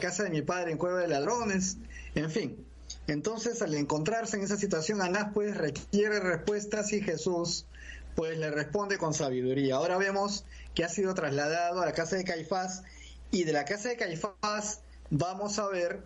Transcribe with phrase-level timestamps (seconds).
[0.00, 1.76] casa de mi padre en cueva de ladrones,
[2.14, 2.64] en fin.
[3.08, 7.66] Entonces, al encontrarse en esa situación, Anás pues requiere respuestas y Jesús
[8.14, 9.74] pues le responde con sabiduría.
[9.74, 12.84] Ahora vemos que ha sido trasladado a la casa de Caifás
[13.32, 16.00] y de la casa de Caifás vamos a ver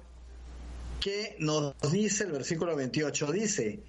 [1.01, 3.31] que nos dice el versículo 28.
[3.31, 3.81] Dice,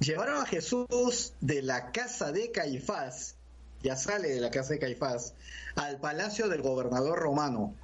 [0.00, 3.36] llevaron a Jesús de la casa de Caifás,
[3.80, 5.34] ya sale de la casa de Caifás,
[5.76, 7.76] al palacio del gobernador romano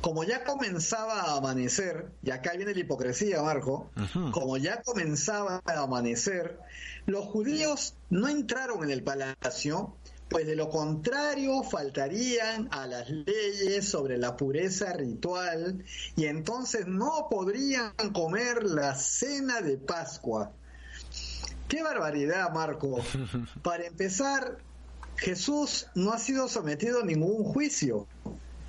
[0.00, 3.90] como ya comenzaba a amanecer, y acá viene la hipocresía, Marco,
[4.32, 6.58] como ya comenzaba a amanecer,
[7.06, 9.96] los judíos no entraron en el palacio,
[10.28, 15.84] pues de lo contrario faltarían a las leyes sobre la pureza ritual
[16.16, 20.52] y entonces no podrían comer la cena de Pascua.
[21.66, 22.98] ¡Qué barbaridad, Marco!
[23.62, 24.58] Para empezar,
[25.16, 28.06] Jesús no ha sido sometido a ningún juicio.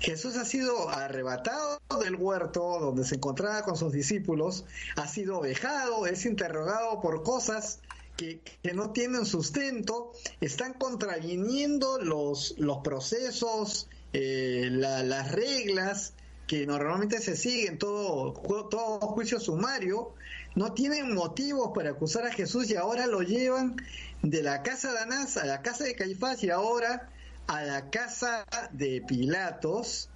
[0.00, 4.64] Jesús ha sido arrebatado del huerto donde se encontraba con sus discípulos,
[4.96, 7.80] ha sido vejado, es interrogado por cosas
[8.16, 8.40] que,
[8.74, 16.14] no tienen sustento, están contraviniendo los, procesos, eh, las reglas
[16.46, 18.32] que normalmente se siguen todo,
[18.70, 20.14] todo juicio sumario,
[20.54, 23.76] no tienen motivos para acusar a Jesús y ahora lo llevan
[24.22, 27.08] de la casa de Anás a la casa de Caifás y ahora
[27.46, 30.08] a la casa de Pilatos,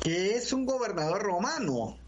[0.00, 1.98] que es un gobernador romano.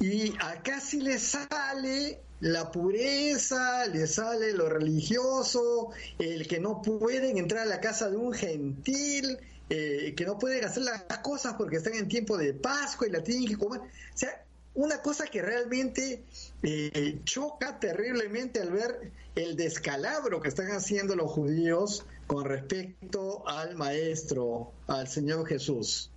[0.00, 7.38] Y acá sí le sale la pureza, le sale lo religioso, el que no pueden
[7.38, 9.38] entrar a la casa de un gentil,
[9.70, 13.22] eh, que no pueden hacer las cosas porque están en tiempo de Pascua y la
[13.22, 13.80] tienen que comer.
[13.80, 16.22] O sea, una cosa que realmente
[16.62, 23.74] eh, choca terriblemente al ver el descalabro que están haciendo los judíos con respecto al
[23.76, 26.11] Maestro, al Señor Jesús.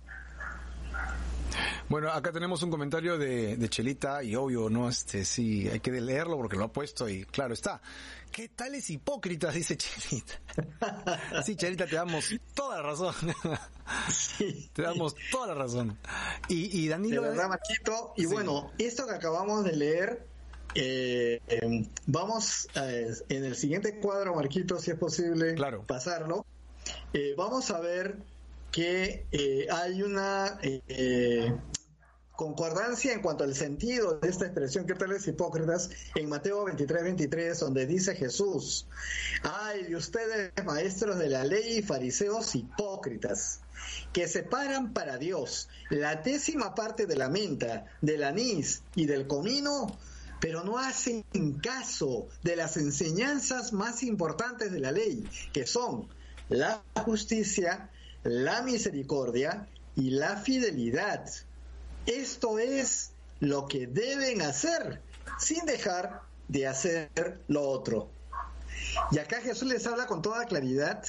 [1.88, 4.88] Bueno, acá tenemos un comentario de, de, Chelita y obvio, ¿no?
[4.88, 7.80] Este, sí, hay que leerlo porque lo ha puesto y claro está.
[8.32, 9.54] ¿Qué tales hipócritas?
[9.54, 10.34] Dice Chelita.
[11.44, 13.14] sí, Chelita, te damos toda la razón.
[14.72, 15.96] Te damos toda la razón.
[16.48, 17.22] Y, y Danilo...
[17.22, 18.14] De verdad, Machito.
[18.16, 20.26] Y bueno, esto que acabamos de leer,
[20.74, 25.84] eh, em, vamos eh, en el siguiente cuadro, Marquito, si es posible claro.
[25.86, 26.44] pasarlo.
[27.12, 28.16] Eh, vamos a ver
[28.72, 31.54] que eh, hay una eh,
[32.36, 37.58] concordancia en cuanto al sentido de esta expresión que tales hipócritas en Mateo 23, 23,
[37.60, 38.86] donde dice Jesús,
[39.42, 43.60] ay de ustedes maestros de la ley y fariseos hipócritas,
[44.12, 49.86] que separan para Dios la décima parte de la menta, del anís y del comino,
[50.40, 51.24] pero no hacen
[51.62, 56.08] caso de las enseñanzas más importantes de la ley, que son
[56.48, 57.90] la justicia,
[58.22, 61.24] la misericordia y la fidelidad.
[62.06, 65.00] Esto es lo que deben hacer
[65.38, 68.08] sin dejar de hacer lo otro.
[69.10, 71.02] Y acá Jesús les habla con toda claridad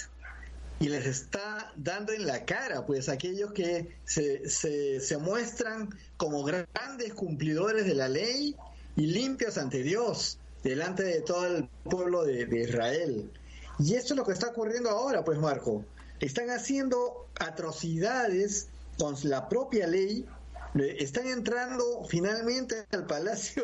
[0.80, 7.14] y les está dando en la cara, pues aquellos que se, se, muestran como grandes
[7.14, 8.56] cumplidores de la ley
[8.96, 13.32] y limpios ante Dios, delante de todo el pueblo de, de Israel.
[13.80, 15.84] Y esto es lo que está ocurriendo ahora, pues Marco
[16.20, 20.26] están haciendo atrocidades con la propia ley,
[20.76, 23.64] están entrando finalmente al palacio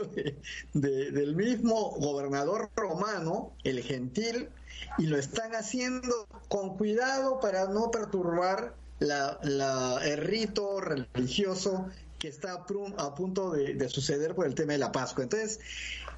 [0.73, 4.49] del mismo gobernador romano, el gentil,
[4.97, 11.89] y lo están haciendo con cuidado para no perturbar la, el rito religioso
[12.23, 15.25] que está a punto de, suceder por el tema de la Pascua.
[15.25, 15.59] Entonces,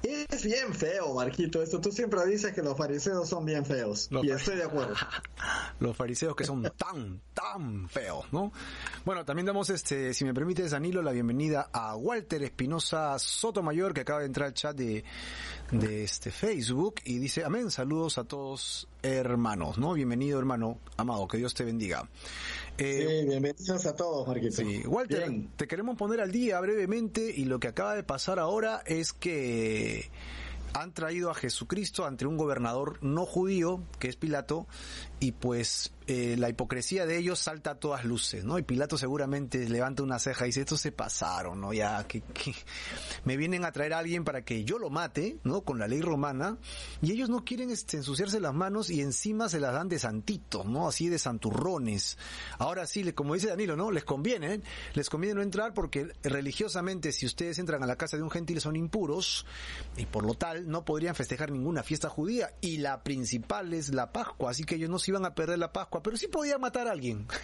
[0.04, 1.80] es bien feo, Marquito, esto.
[1.80, 4.08] Tú siempre dices que los fariseos son bien feos.
[4.22, 4.94] y estoy de acuerdo.
[5.80, 8.52] los fariseos que son tan, tan feos, ¿no?
[9.04, 14.02] Bueno, también damos, este, si me permites, Danilo, la bienvenida a Walter Espinosa Sotomayor, que
[14.02, 15.02] acaba de entrar al chat de,
[15.70, 19.94] de este Facebook y dice, amén, saludos a todos hermanos, ¿no?
[19.94, 22.08] Bienvenido, hermano amado, que Dios te bendiga.
[22.78, 24.56] Eh, bienvenidos a todos, Marquito.
[24.56, 28.82] Sí, Walter, te queremos poner al día brevemente y lo que acaba de pasar ahora
[28.86, 30.10] es que
[30.72, 34.66] han traído a Jesucristo ante un gobernador no judío, que es Pilato,
[35.20, 38.58] y pues eh, la hipocresía de ellos salta a todas luces, ¿no?
[38.58, 41.72] Y Pilato seguramente levanta una ceja y dice, estos se pasaron, ¿no?
[41.72, 42.22] Ya que,
[43.24, 45.62] me vienen a traer a alguien para que yo lo mate, ¿no?
[45.62, 46.58] Con la ley romana,
[47.02, 50.64] y ellos no quieren este, ensuciarse las manos y encima se las dan de santitos,
[50.66, 50.86] ¿no?
[50.86, 52.18] Así de santurrones.
[52.58, 53.90] Ahora sí, como dice Danilo, ¿no?
[53.90, 54.60] Les conviene, ¿eh?
[54.94, 58.60] les conviene no entrar porque religiosamente si ustedes entran a la casa de un gentil
[58.60, 59.44] son impuros
[59.96, 64.12] y por lo tal no podrían festejar ninguna fiesta judía y la principal es la
[64.12, 66.60] Pascua, así que ellos no se iban a perder la Pascua Pascua, pero sí podían
[66.60, 67.26] matar a alguien.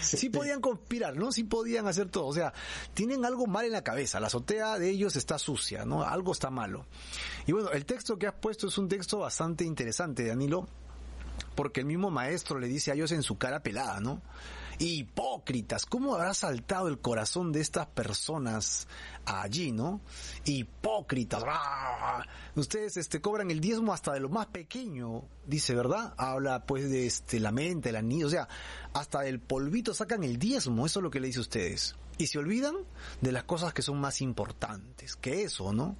[0.00, 1.30] Sí, podían conspirar, ¿no?
[1.30, 2.26] Sí podían hacer todo.
[2.26, 2.54] O sea,
[2.94, 4.18] tienen algo mal en la cabeza.
[4.18, 6.02] La azotea de ellos está sucia, ¿no?
[6.04, 6.86] Algo está malo.
[7.46, 10.66] Y bueno, el texto que has puesto es un texto bastante interesante, Danilo,
[11.54, 14.22] porque el mismo maestro le dice a ellos en su cara pelada, ¿no?
[14.82, 18.88] Hipócritas, ¿cómo habrá saltado el corazón de estas personas
[19.26, 20.00] allí, no?
[20.46, 22.24] Hipócritas, ¡ah!
[22.56, 26.14] ustedes este cobran el diezmo hasta de lo más pequeño, dice, ¿verdad?
[26.16, 28.48] Habla pues de este la mente, el anillo, o sea,
[28.94, 31.96] hasta del polvito sacan el diezmo, eso es lo que le dice a ustedes.
[32.16, 32.76] Y se olvidan
[33.20, 35.94] de las cosas que son más importantes que eso, ¿no?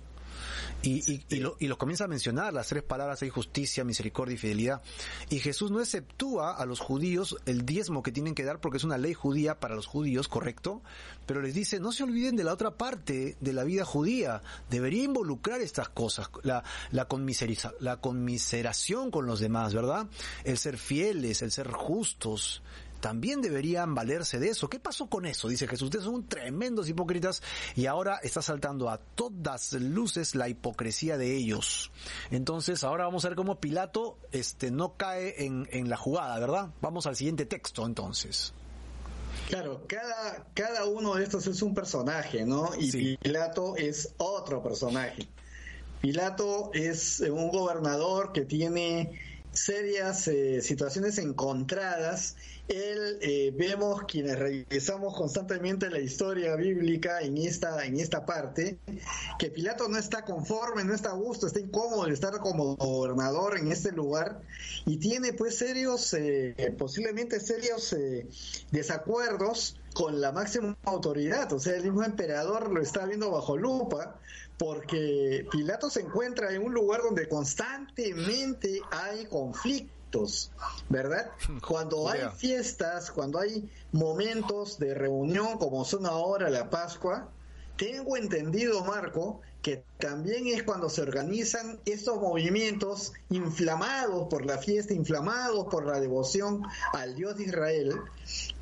[0.82, 4.38] Y, y, lo, y los comienza a mencionar, las tres palabras hay justicia, misericordia y
[4.38, 4.82] fidelidad.
[5.28, 8.84] Y Jesús no exceptúa a los judíos el diezmo que tienen que dar porque es
[8.84, 10.82] una ley judía para los judíos, correcto,
[11.26, 15.05] pero les dice, no se olviden de la otra parte de la vida judía, debería
[15.05, 17.06] involucrar estas cosas, la, la,
[17.81, 20.08] la conmiseración con los demás, ¿verdad?
[20.44, 22.62] El ser fieles, el ser justos,
[23.00, 24.69] también deberían valerse de eso.
[24.69, 25.49] ¿Qué pasó con eso?
[25.49, 27.43] Dice Jesús, ustedes son tremendos hipócritas
[27.75, 31.91] y ahora está saltando a todas luces la hipocresía de ellos.
[32.31, 36.70] Entonces ahora vamos a ver cómo Pilato este, no cae en, en la jugada, ¿verdad?
[36.81, 38.52] Vamos al siguiente texto entonces.
[39.49, 42.70] Claro, cada, cada uno de estos es un personaje, ¿no?
[42.79, 45.29] Y Pilato es otro personaje.
[46.00, 49.19] Pilato es un gobernador que tiene
[49.52, 52.37] serias eh, situaciones encontradas
[52.70, 58.78] él eh, vemos quienes revisamos constantemente la historia bíblica en esta en esta parte
[59.40, 63.58] que Pilato no está conforme, no está a gusto, está incómodo de estar como gobernador
[63.58, 64.40] en este lugar
[64.87, 68.28] y tiene pues serios eh, posiblemente serios eh,
[68.70, 74.20] desacuerdos con la máxima autoridad, o sea, el mismo emperador lo está viendo bajo lupa
[74.58, 80.00] porque Pilato se encuentra en un lugar donde constantemente hay conflicto
[80.89, 81.31] ¿verdad?
[81.67, 87.29] Cuando hay fiestas, cuando hay momentos de reunión como son ahora la Pascua,
[87.77, 94.95] tengo entendido, Marco, que también es cuando se organizan estos movimientos inflamados por la fiesta,
[94.95, 96.62] inflamados por la devoción
[96.93, 98.01] al Dios de Israel,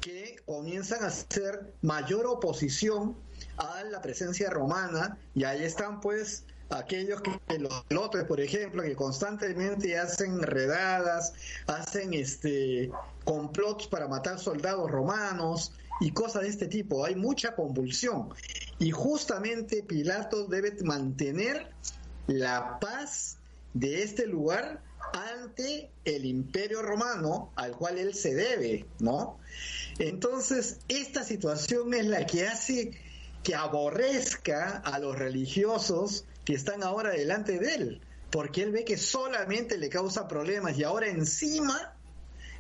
[0.01, 3.17] que comienzan a hacer mayor oposición
[3.57, 8.95] a la presencia romana y ahí están pues aquellos que los lotes, por ejemplo, que
[8.95, 11.33] constantemente hacen redadas,
[11.67, 12.91] hacen este
[13.25, 17.05] complots para matar soldados romanos y cosas de este tipo.
[17.05, 18.31] Hay mucha convulsión.
[18.79, 21.71] Y justamente Pilato debe mantener
[22.27, 23.39] la paz
[23.75, 24.83] de este lugar
[25.13, 29.39] ante el imperio romano al cual él se debe, ¿no?
[29.99, 32.93] Entonces, esta situación es la que hace
[33.43, 38.01] que aborrezca a los religiosos que están ahora delante de él,
[38.31, 41.95] porque él ve que solamente le causa problemas y ahora encima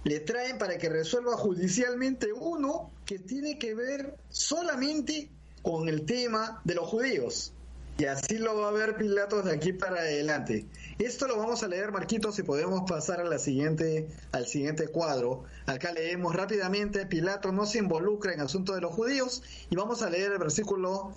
[0.05, 5.31] le traen para que resuelva judicialmente uno que tiene que ver solamente
[5.63, 7.55] con el tema de los judíos.
[7.97, 10.67] Y así lo va a ver Pilatos de aquí para adelante.
[10.99, 15.45] Esto lo vamos a leer, Marquitos, si podemos pasar a la siguiente, al siguiente cuadro.
[15.65, 20.11] Acá leemos rápidamente, Pilato no se involucra en asunto de los judíos y vamos a
[20.11, 21.17] leer el versículo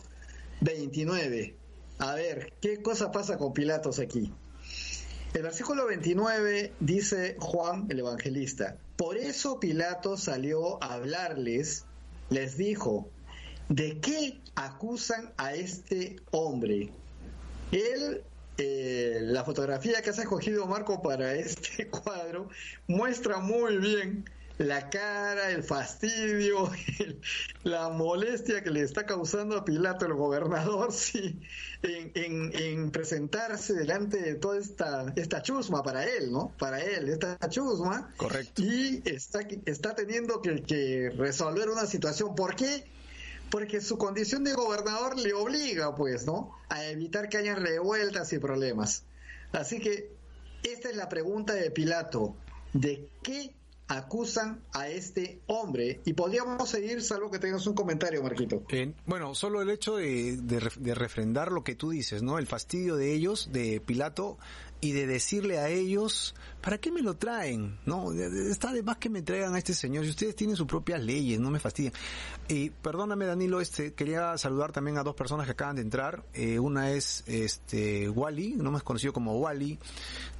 [0.61, 1.59] 29.
[2.01, 4.33] A ver, ¿qué cosa pasa con Pilatos aquí?
[5.35, 11.85] El versículo 29 dice Juan el evangelista, por eso Pilato salió a hablarles,
[12.31, 13.07] les dijo,
[13.69, 16.89] ¿de qué acusan a este hombre?
[17.71, 18.23] Él,
[18.57, 22.49] eh, la fotografía que has escogido Marco para este cuadro
[22.87, 24.25] muestra muy bien
[24.63, 26.71] la cara, el fastidio,
[27.63, 31.39] la molestia que le está causando a Pilato, el gobernador, sí,
[31.83, 36.53] en, presentarse delante de toda esta, esta chusma para él, ¿no?
[36.59, 38.13] Para él, esta chusma.
[38.17, 38.61] Correcto.
[38.61, 42.35] Y está, está teniendo que, que resolver una situación.
[42.35, 42.85] ¿Por qué?
[43.49, 46.55] Porque su condición de gobernador le obliga, pues, ¿no?
[46.69, 49.03] A evitar que haya revueltas y problemas.
[49.51, 50.11] Así que
[50.63, 52.35] esta es la pregunta de Pilato.
[52.73, 53.53] ¿De qué
[53.97, 56.01] acusan a este hombre.
[56.05, 58.63] Y podríamos seguir, salvo que tengas un comentario, Marquito.
[59.05, 62.37] bueno, solo el hecho de, de, refrendar lo que tú dices, ¿no?
[62.37, 64.37] El fastidio de ellos, de Pilato,
[64.81, 67.77] y de decirle a ellos, ¿para qué me lo traen?
[67.85, 70.03] No, está de más que me traigan a este señor.
[70.05, 71.93] Si ustedes tienen sus propias leyes, no me fastidien.
[72.47, 76.23] Y perdóname, Danilo, este, quería saludar también a dos personas que acaban de entrar.
[76.33, 79.77] Eh, una es, este, Wally, no más conocido como Wally,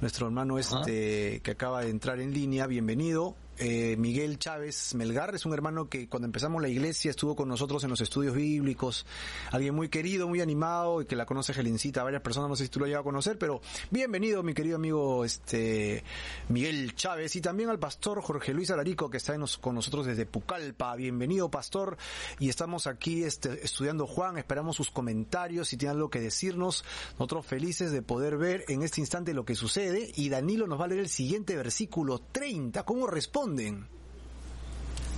[0.00, 2.66] nuestro hermano este, que acaba de entrar en línea.
[2.66, 3.36] Bienvenido.
[3.64, 7.84] Eh, Miguel Chávez Melgar, es un hermano que cuando empezamos la iglesia estuvo con nosotros
[7.84, 9.06] en los estudios bíblicos,
[9.52, 12.70] alguien muy querido, muy animado y que la conoce Gelincita, varias personas, no sé si
[12.70, 13.60] tú lo has a conocer, pero
[13.92, 16.02] bienvenido mi querido amigo este
[16.48, 20.96] Miguel Chávez y también al pastor Jorge Luis Alarico que está con nosotros desde Pucallpa,
[20.96, 21.96] bienvenido pastor
[22.40, 27.46] y estamos aquí este, estudiando Juan, esperamos sus comentarios, si tiene algo que decirnos, nosotros
[27.46, 30.88] felices de poder ver en este instante lo que sucede y Danilo nos va a
[30.88, 32.82] leer el siguiente versículo 30.
[32.82, 33.06] ¿Cómo
[33.52, 33.86] responden?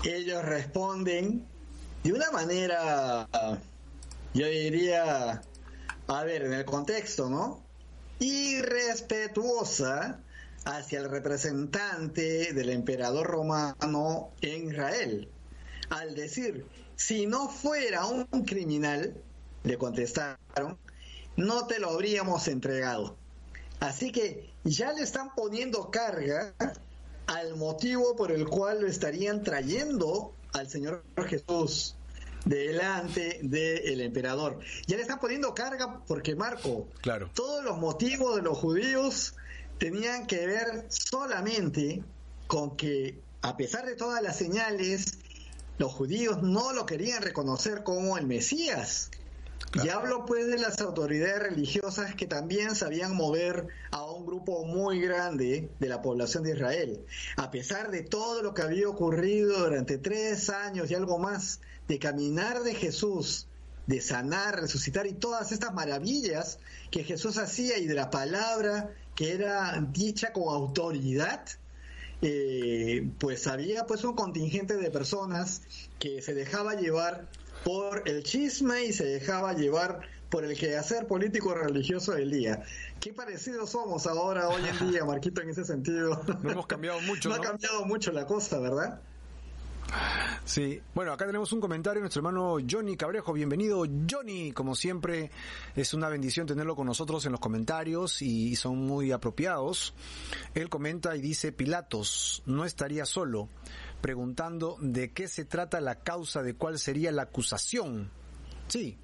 [0.05, 1.47] Ellos responden
[2.03, 3.27] de una manera,
[4.35, 5.43] yo diría,
[6.07, 7.63] a ver, en el contexto, ¿no?
[8.19, 10.21] Irrespetuosa
[10.67, 15.29] hacia el representante del emperador romano en Israel.
[15.91, 19.15] Al decir, si no fuera un criminal,
[19.63, 20.79] le contestaron,
[21.37, 23.17] no te lo habríamos entregado.
[23.81, 26.55] Así que ya le están poniendo carga
[27.27, 31.97] al motivo por el cual lo estarían trayendo al Señor Jesús
[32.45, 34.59] delante del emperador.
[34.87, 37.31] Ya le están poniendo carga porque Marco, claro.
[37.35, 39.35] todos los motivos de los judíos
[39.79, 42.03] tenían que ver solamente
[42.47, 45.19] con que a pesar de todas las señales,
[45.77, 49.11] los judíos no lo querían reconocer como el Mesías.
[49.83, 55.01] Y hablo pues de las autoridades religiosas que también sabían mover a un grupo muy
[55.01, 57.05] grande de la población de Israel.
[57.37, 61.99] A pesar de todo lo que había ocurrido durante tres años y algo más de
[61.99, 63.49] caminar de Jesús,
[63.87, 66.59] de sanar, resucitar y todas estas maravillas
[66.93, 71.45] que Jesús hacía y de la palabra que era dicha con autoridad,
[72.23, 75.63] eh, pues había pues un contingente de personas
[75.99, 77.29] que se dejaba llevar
[77.65, 82.63] por el chisme y se dejaba llevar por el quehacer político religioso del día.
[83.01, 86.21] Qué parecidos somos ahora, hoy en día, Marquito, en ese sentido.
[86.43, 87.29] No hemos cambiado mucho.
[87.31, 89.01] no, ha cambiado mucho la cosa, ¿verdad?
[90.45, 93.33] Sí, bueno, acá tenemos un comentario de nuestro hermano Johnny Cabrejo.
[93.33, 94.53] Bienvenido, Johnny.
[94.53, 95.31] Como siempre,
[95.77, 99.95] es una bendición tenerlo con nosotros en los comentarios y son muy apropiados.
[100.55, 103.49] Él comenta y dice, Pilatos no estaría solo
[104.05, 108.11] preguntando de qué se trata la causa, de cuál sería la acusación.
[108.69, 108.99] Sí.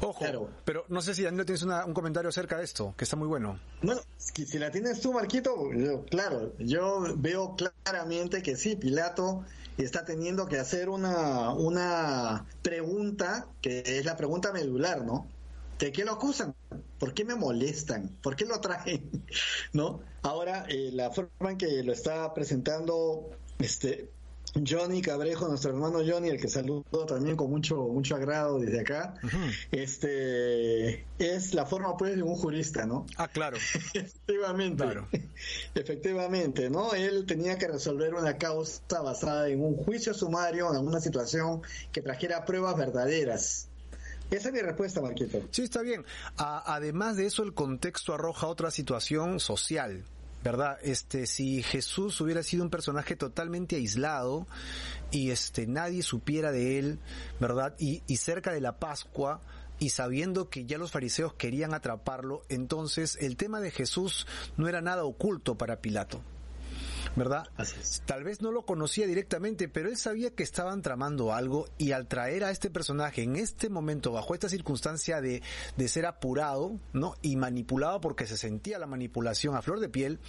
[0.00, 3.28] Ojo, pero no sé si Danilo tienes un comentario acerca de esto, que está muy
[3.28, 3.60] bueno.
[3.82, 5.70] Bueno, si la tienes tú, Marquito,
[6.10, 9.44] claro, yo veo claramente que sí, Pilato
[9.78, 15.28] está teniendo que hacer una, una pregunta, que es la pregunta medular, ¿no?
[15.78, 16.54] ¿De qué lo acusan?
[16.98, 18.16] ¿Por qué me molestan?
[18.22, 19.10] ¿Por qué lo traen?
[19.72, 20.00] ¿No?
[20.22, 24.10] Ahora, eh, la forma en que lo está presentando este
[24.64, 29.14] Johnny Cabrejo, nuestro hermano Johnny, el que saludo también con mucho mucho agrado desde acá,
[29.70, 33.06] este es la forma pues de un jurista, ¿no?
[33.16, 33.56] Ah, claro.
[33.94, 34.84] Efectivamente.
[34.84, 35.08] Claro.
[35.74, 36.94] Efectivamente, ¿no?
[36.94, 42.00] Él tenía que resolver una causa basada en un juicio sumario, en una situación que
[42.00, 43.68] trajera pruebas verdaderas.
[44.30, 45.42] Esa es mi respuesta, Marquito.
[45.50, 46.04] Sí, está bien.
[46.36, 50.04] además de eso, el contexto arroja otra situación social.
[50.44, 50.78] ¿verdad?
[50.82, 54.46] Este, si Jesús hubiera sido un personaje totalmente aislado
[55.10, 57.00] y este, nadie supiera de él,
[57.40, 57.74] ¿verdad?
[57.80, 59.40] Y, y cerca de la Pascua,
[59.78, 64.80] y sabiendo que ya los fariseos querían atraparlo, entonces el tema de Jesús no era
[64.80, 66.22] nada oculto para Pilato.
[67.16, 67.48] ¿Verdad?
[68.04, 72.06] Tal vez no lo conocía directamente, pero él sabía que estaban tramando algo y al
[72.06, 75.42] traer a este personaje en este momento, bajo esta circunstancia de,
[75.76, 77.14] de ser apurado, ¿no?
[77.22, 80.20] Y manipulado porque se sentía la manipulación a flor de piel,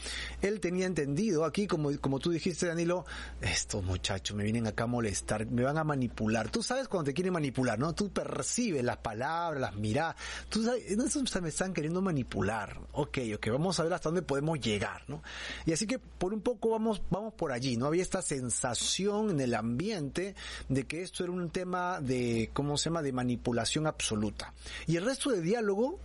[0.42, 3.06] él tenía entendido aquí, como, como tú dijiste, Danilo,
[3.42, 6.50] estos muchachos me vienen acá a molestar, me van a manipular.
[6.50, 7.94] Tú sabes cuando te quieren manipular, ¿no?
[7.94, 10.16] Tú percibes las palabras, las miradas,
[10.50, 11.06] tú sabes, no,
[11.42, 12.80] me están queriendo manipular.
[12.94, 15.22] Ok, ok, vamos a ver hasta dónde podemos llegar, ¿no?
[15.66, 17.88] Y así que por un poco vamos, vamos por allí, ¿no?
[17.88, 20.36] Había esta sensación en el ambiente
[20.70, 24.54] de que esto era un tema de, ¿cómo se llama?, de manipulación absoluta.
[24.86, 26.00] Y el resto de diálogo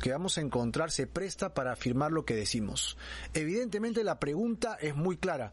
[0.00, 2.96] que vamos a encontrar se presta para afirmar lo que decimos.
[3.34, 5.52] Evidentemente la pregunta es muy clara.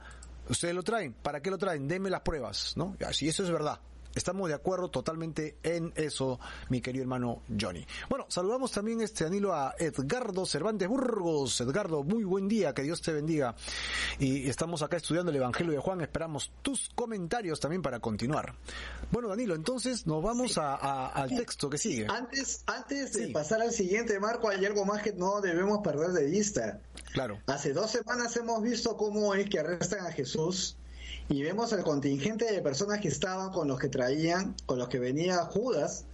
[0.49, 1.13] ¿Ustedes lo traen?
[1.13, 1.87] ¿Para qué lo traen?
[1.87, 2.95] Denme las pruebas, ¿no?
[3.11, 3.79] Si eso es verdad.
[4.17, 7.85] Estamos de acuerdo totalmente en eso, mi querido hermano Johnny.
[8.09, 11.61] Bueno, saludamos también este anilo a Edgardo Cervantes Burgos.
[11.61, 13.55] Edgardo, muy buen día, que Dios te bendiga.
[14.17, 18.55] Y estamos acá estudiando el Evangelio de Juan, esperamos tus comentarios también para continuar.
[19.11, 22.07] Bueno, Danilo, entonces nos vamos al texto que sigue.
[22.09, 26.25] Antes, antes de pasar al siguiente marco, hay algo más que no debemos perder de
[26.25, 26.81] vista.
[27.13, 27.37] Claro.
[27.45, 30.75] Hace dos semanas hemos visto cómo es que arrestan a Jesús
[31.29, 34.99] y vemos el contingente de personas que estaban con los que traían, con los que
[34.99, 36.05] venía Judas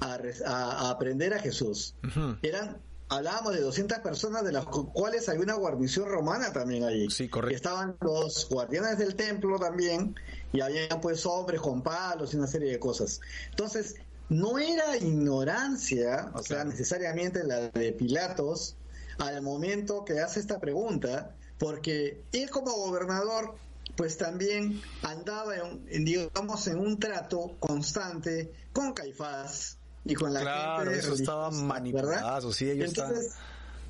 [0.00, 1.94] a, aprender a Jesús.
[2.42, 7.08] Eran hablábamos de 200 personas, de las cuales hay una guarnición romana también allí.
[7.10, 7.56] Sí, correcto.
[7.56, 10.16] Estaban los guardianes del templo también,
[10.52, 13.20] y había pues hombres con palos y una serie de cosas.
[13.50, 13.96] Entonces,
[14.28, 18.76] no era ignorancia, o sea, necesariamente la de Pilatos,
[19.18, 23.54] al momento que hace esta pregunta, porque él como gobernador
[23.96, 30.90] pues también andaba en, digamos en un trato constante con Caifás y con la claro,
[30.90, 33.34] gente eso estaba manipulado, sí, ellos Entonces,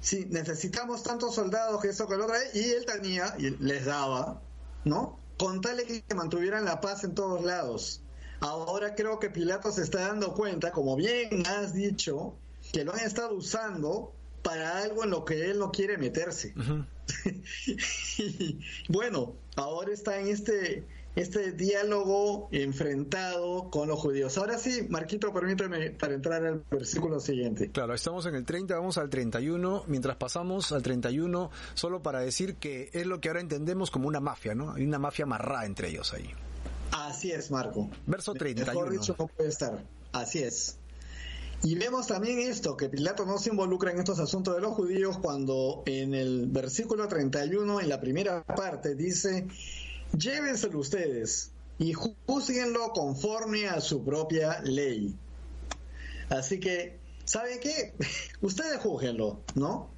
[0.01, 4.41] sí, necesitamos tantos soldados que eso que lo otra y él tenía y les daba,
[4.85, 5.19] ¿no?
[5.39, 8.01] Con tal que mantuvieran la paz en todos lados.
[8.41, 12.35] Ahora creo que Pilato se está dando cuenta, como bien has dicho,
[12.73, 14.13] que lo han estado usando
[14.47, 16.55] para algo en lo que él no quiere meterse.
[18.17, 20.85] y, bueno, ahora está en este
[21.17, 24.37] este diálogo enfrentado con los judíos.
[24.39, 27.71] Ahora sí, Marquito, permíteme para entrar al versículo siguiente.
[27.71, 29.85] Claro, estamos en el 30, vamos al 31.
[29.89, 34.21] Mientras pasamos al 31, solo para decir que es lo que ahora entendemos como una
[34.21, 34.75] mafia, ¿no?
[34.75, 36.31] Hay una mafia amarrada entre ellos ahí.
[36.93, 37.91] Así es, Marco.
[38.07, 38.73] Verso 31.
[38.73, 39.83] Mejor dicho, no puede estar.
[40.13, 40.79] Así es.
[41.63, 45.19] Y vemos también esto, que Pilato no se involucra en estos asuntos de los judíos
[45.19, 49.47] cuando en el versículo 31, en la primera parte, dice,
[50.17, 55.15] llévenselo ustedes y juzguenlo conforme a su propia ley.
[56.29, 57.95] Así que, ¿saben qué?
[58.43, 59.91] ustedes juzguenlo, ¿no?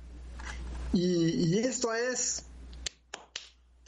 [0.93, 2.45] Y, y esto es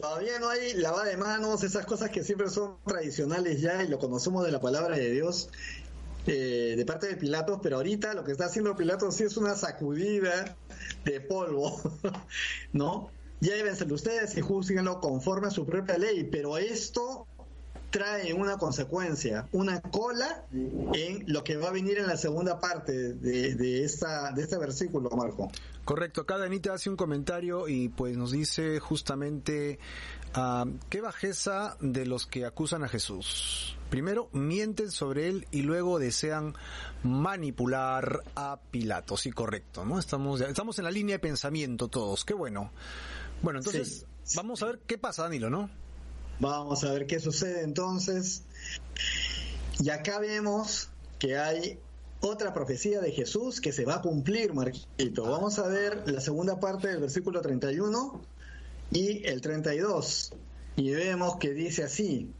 [0.00, 3.99] Todavía no hay lavada de manos, esas cosas que siempre son tradicionales ya y lo
[3.99, 5.50] conocemos de la palabra de Dios
[6.27, 9.55] eh, de parte de Pilatos, pero ahorita lo que está haciendo Pilatos sí es una
[9.55, 10.57] sacudida
[11.05, 11.81] de polvo,
[12.73, 13.11] ¿no?
[13.41, 17.27] Llévenselo ustedes y juzguenlo conforme a su propia ley, pero esto
[17.91, 23.15] trae una consecuencia, una cola en lo que va a venir en la segunda parte
[23.15, 25.50] de, esta, de este versículo, Marco.
[25.85, 29.79] Correcto, acá Danita hace un comentario y pues nos dice justamente
[30.37, 33.77] uh, qué bajeza de los que acusan a Jesús.
[33.91, 36.55] Primero mienten sobre él y luego desean
[37.03, 39.17] manipular a Pilato.
[39.17, 39.99] Sí, correcto, ¿no?
[39.99, 42.71] Estamos, estamos en la línea de pensamiento todos, qué bueno.
[43.43, 44.07] Bueno, entonces
[44.37, 45.71] vamos a ver qué pasa, Danilo, ¿no?
[46.39, 48.45] Vamos a ver qué sucede entonces.
[49.79, 51.79] Y acá vemos que hay
[52.21, 55.25] otra profecía de Jesús que se va a cumplir, Marquito.
[55.25, 58.21] Vamos a ver la segunda parte del versículo 31
[58.90, 60.33] y el 32.
[60.76, 62.33] Y vemos que dice así,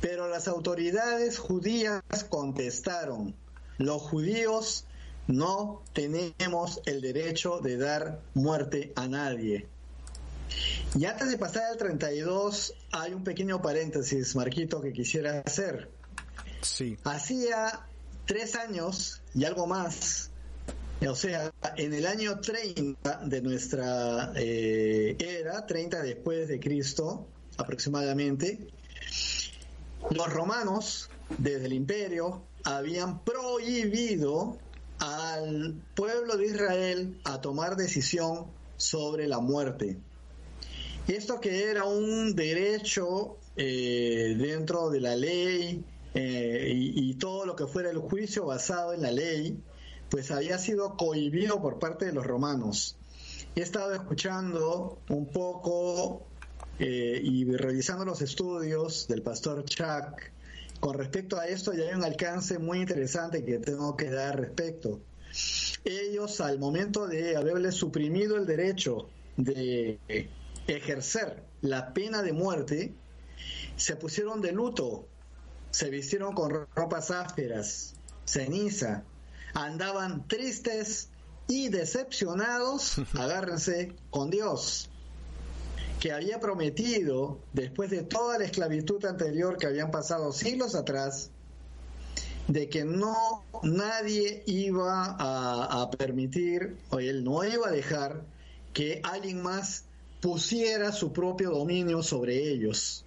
[0.00, 3.34] pero las autoridades judías contestaron,
[3.78, 4.86] los judíos
[5.26, 9.68] no tenemos el derecho de dar muerte a nadie
[10.96, 15.90] y antes de pasar al 32, hay un pequeño paréntesis, Marquito, que quisiera hacer.
[16.62, 16.96] Sí.
[17.04, 17.86] Hacía
[18.26, 20.30] tres años y algo más,
[21.06, 28.68] o sea, en el año 30 de nuestra eh, era, 30 después de Cristo aproximadamente,
[30.10, 34.58] los romanos, desde el imperio, habían prohibido
[34.98, 39.98] al pueblo de Israel a tomar decisión sobre la muerte.
[41.06, 45.84] Esto que era un derecho eh, dentro de la ley
[46.14, 49.58] eh, y, todo lo que fuera el juicio basado en la ley,
[50.10, 52.96] pues había sido cohibido por parte de los romanos.
[53.54, 56.26] He estado escuchando un poco
[56.78, 60.20] eh, y revisando los estudios del pastor Chuck
[60.80, 65.00] con respecto a esto y hay un alcance muy interesante que tengo que dar respecto.
[65.84, 69.98] Ellos al momento de haberle suprimido el derecho de
[70.66, 72.94] ejercer la pena de muerte,
[73.76, 75.06] se pusieron de luto,
[75.70, 77.94] se vistieron con ropas ásperas,
[78.24, 79.04] ceniza,
[79.64, 81.08] andaban tristes
[81.48, 84.90] y decepcionados, agárrense, con Dios,
[85.98, 91.30] que había prometido, después de toda la esclavitud anterior que habían pasado siglos atrás,
[92.46, 98.24] de que no nadie iba a, a permitir, o él no iba a dejar
[98.72, 99.84] que alguien más
[100.20, 103.04] pusiera su propio dominio sobre ellos.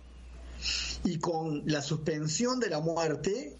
[1.03, 3.57] Y con la suspensión de la muerte,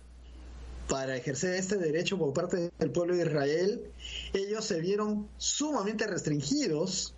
[0.92, 3.94] para ejercer este derecho por parte del pueblo de Israel,
[4.34, 7.16] ellos se vieron sumamente restringidos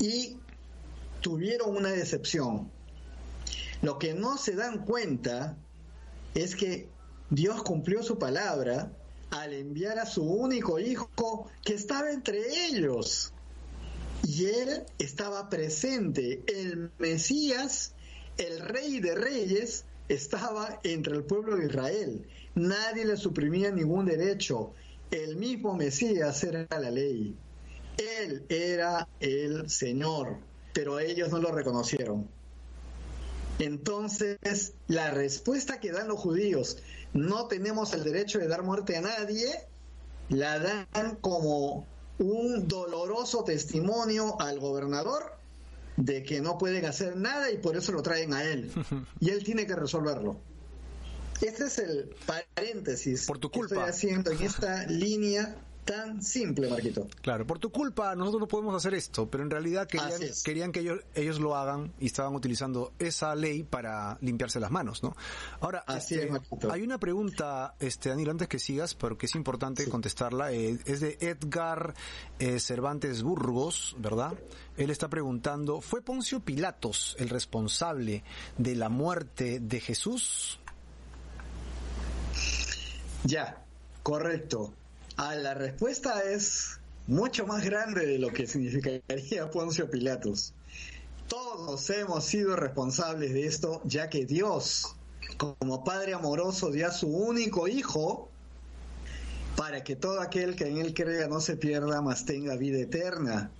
[0.00, 0.38] y
[1.20, 2.68] tuvieron una decepción.
[3.80, 5.56] Lo que no se dan cuenta
[6.34, 6.88] es que
[7.30, 8.90] Dios cumplió su palabra
[9.30, 13.32] al enviar a su único hijo que estaba entre ellos
[14.26, 16.42] y él estaba presente.
[16.48, 17.94] El Mesías,
[18.36, 22.26] el rey de reyes, estaba entre el pueblo de Israel.
[22.54, 24.72] Nadie le suprimía ningún derecho.
[25.10, 27.36] El mismo Mesías era la ley.
[27.96, 30.38] Él era el Señor,
[30.72, 32.28] pero ellos no lo reconocieron.
[33.58, 36.78] Entonces, la respuesta que dan los judíos,
[37.14, 39.46] no tenemos el derecho de dar muerte a nadie,
[40.28, 41.86] la dan como
[42.18, 45.35] un doloroso testimonio al gobernador
[45.96, 48.70] de que no pueden hacer nada y por eso lo traen a él.
[49.20, 50.40] Y él tiene que resolverlo.
[51.40, 53.68] Este es el paréntesis por tu culpa.
[53.68, 55.56] que estoy haciendo en esta línea
[55.86, 57.06] tan simple, Marquito.
[57.22, 60.80] Claro, por tu culpa nosotros no podemos hacer esto, pero en realidad querían, querían que
[60.80, 65.16] ellos, ellos lo hagan y estaban utilizando esa ley para limpiarse las manos, ¿no?
[65.60, 66.28] Ahora, este,
[66.70, 71.16] hay una pregunta, este Daniel, antes que sigas, porque es importante contestarla, eh, es de
[71.20, 71.94] Edgar
[72.40, 74.34] eh, Cervantes Burgos, ¿verdad?
[74.76, 78.24] Él está preguntando, ¿fue Poncio Pilatos el responsable
[78.58, 80.58] de la muerte de Jesús?
[83.24, 83.64] Ya,
[84.02, 84.74] correcto.
[85.16, 90.52] La respuesta es mucho más grande de lo que significaría Poncio Pilatos.
[91.26, 94.94] Todos hemos sido responsables de esto, ya que Dios,
[95.38, 98.28] como Padre amoroso, dio a su único Hijo
[99.56, 103.50] para que todo aquel que en Él crea no se pierda, mas tenga vida eterna.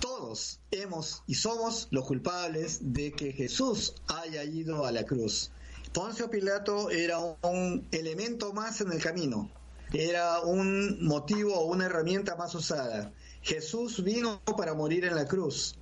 [0.00, 5.50] Todos hemos y somos los culpables de que Jesús haya ido a la cruz.
[5.92, 9.50] Poncio Pilato era un elemento más en el camino,
[9.92, 13.12] era un motivo o una herramienta más usada.
[13.42, 15.76] Jesús vino para morir en la cruz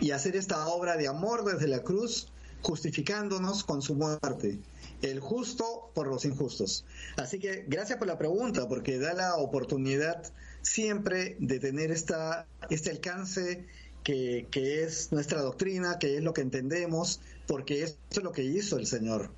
[0.00, 2.28] y hacer esta obra de amor desde la cruz,
[2.62, 4.58] justificándonos con su muerte.
[5.02, 6.84] El justo por los injustos.
[7.16, 10.22] Así que gracias por la pregunta, porque da la oportunidad
[10.62, 13.66] siempre de tener esta, este alcance
[14.04, 18.44] que, que es nuestra doctrina, que es lo que entendemos, porque esto es lo que
[18.44, 19.30] hizo el Señor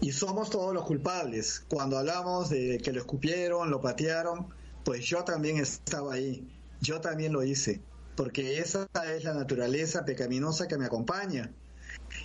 [0.00, 1.64] y somos todos los culpables.
[1.68, 4.48] Cuando hablamos de que lo escupieron, lo patearon,
[4.84, 6.48] pues yo también estaba ahí,
[6.80, 7.80] yo también lo hice,
[8.16, 11.50] porque esa es la naturaleza pecaminosa que me acompaña.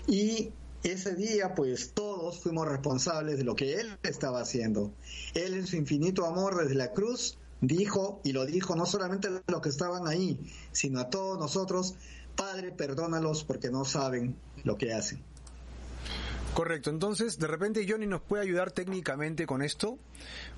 [0.07, 0.51] Y
[0.83, 4.93] ese día, pues todos fuimos responsables de lo que Él estaba haciendo.
[5.33, 9.41] Él en su infinito amor desde la cruz dijo, y lo dijo no solamente a
[9.47, 10.39] los que estaban ahí,
[10.73, 11.95] sino a todos nosotros,
[12.35, 15.23] Padre, perdónalos porque no saben lo que hacen.
[16.53, 19.97] Correcto, entonces de repente Johnny nos puede ayudar técnicamente con esto,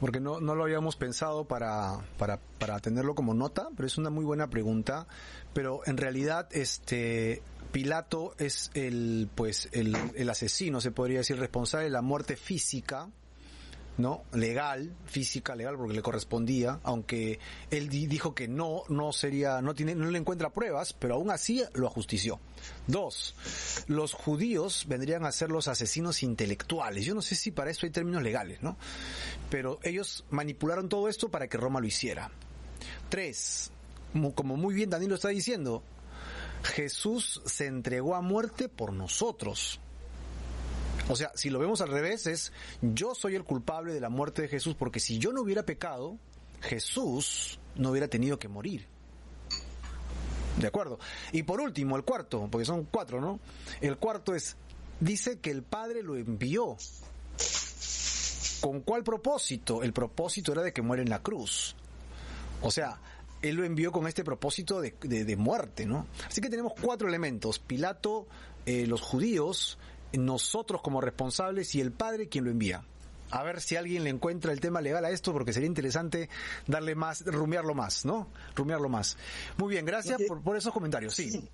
[0.02, 4.10] porque no, no lo habíamos pensado para, para, para tenerlo como nota, pero es una
[4.10, 5.08] muy buena pregunta.
[5.54, 11.86] Pero en realidad, este Pilato es el, pues, el, el asesino, se podría decir, responsable
[11.86, 13.10] de la muerte física
[13.98, 14.24] ¿no?
[14.34, 17.40] legal, física, legal, porque le correspondía, aunque
[17.72, 21.64] él dijo que no, no sería, no tiene, no le encuentra pruebas, pero aún así
[21.74, 22.40] lo ajustició.
[22.88, 23.36] Dos,
[23.88, 27.06] los judíos vendrían a ser los asesinos intelectuales.
[27.06, 28.78] Yo no sé si para eso hay términos legales, ¿no?
[29.50, 32.32] Pero ellos manipularon todo esto para que Roma lo hiciera.
[33.10, 33.72] Tres,
[34.36, 35.84] como muy bien Danilo está diciendo,
[36.64, 39.80] Jesús se entregó a muerte por nosotros.
[41.08, 44.42] O sea, si lo vemos al revés, es yo soy el culpable de la muerte
[44.44, 46.18] de Jesús, porque si yo no hubiera pecado,
[46.62, 48.88] Jesús no hubiera tenido que morir.
[50.60, 51.00] ¿De acuerdo?
[51.32, 53.40] Y por último, el cuarto, porque son cuatro, ¿no?
[53.82, 54.56] El cuarto es,
[55.00, 56.78] dice que el Padre lo envió.
[58.62, 59.84] ¿Con cuál propósito?
[59.84, 61.76] El propósito era de que muera en la cruz.
[62.62, 63.00] O sea,
[63.42, 66.08] él lo envió con este propósito de, de, muerte, ¿no?
[66.28, 67.60] Así que tenemos cuatro elementos.
[67.60, 68.26] Pilato,
[68.66, 69.78] eh, los judíos,
[70.14, 72.84] nosotros como responsables y el padre quien lo envía.
[73.32, 76.30] A ver si alguien le encuentra el tema legal a esto, porque sería interesante
[76.68, 78.28] darle más, rumiarlo más, ¿no?
[78.56, 79.18] Rumiarlo más.
[79.58, 81.16] Muy bien, gracias por, esos comentarios.
[81.16, 81.50] Sí.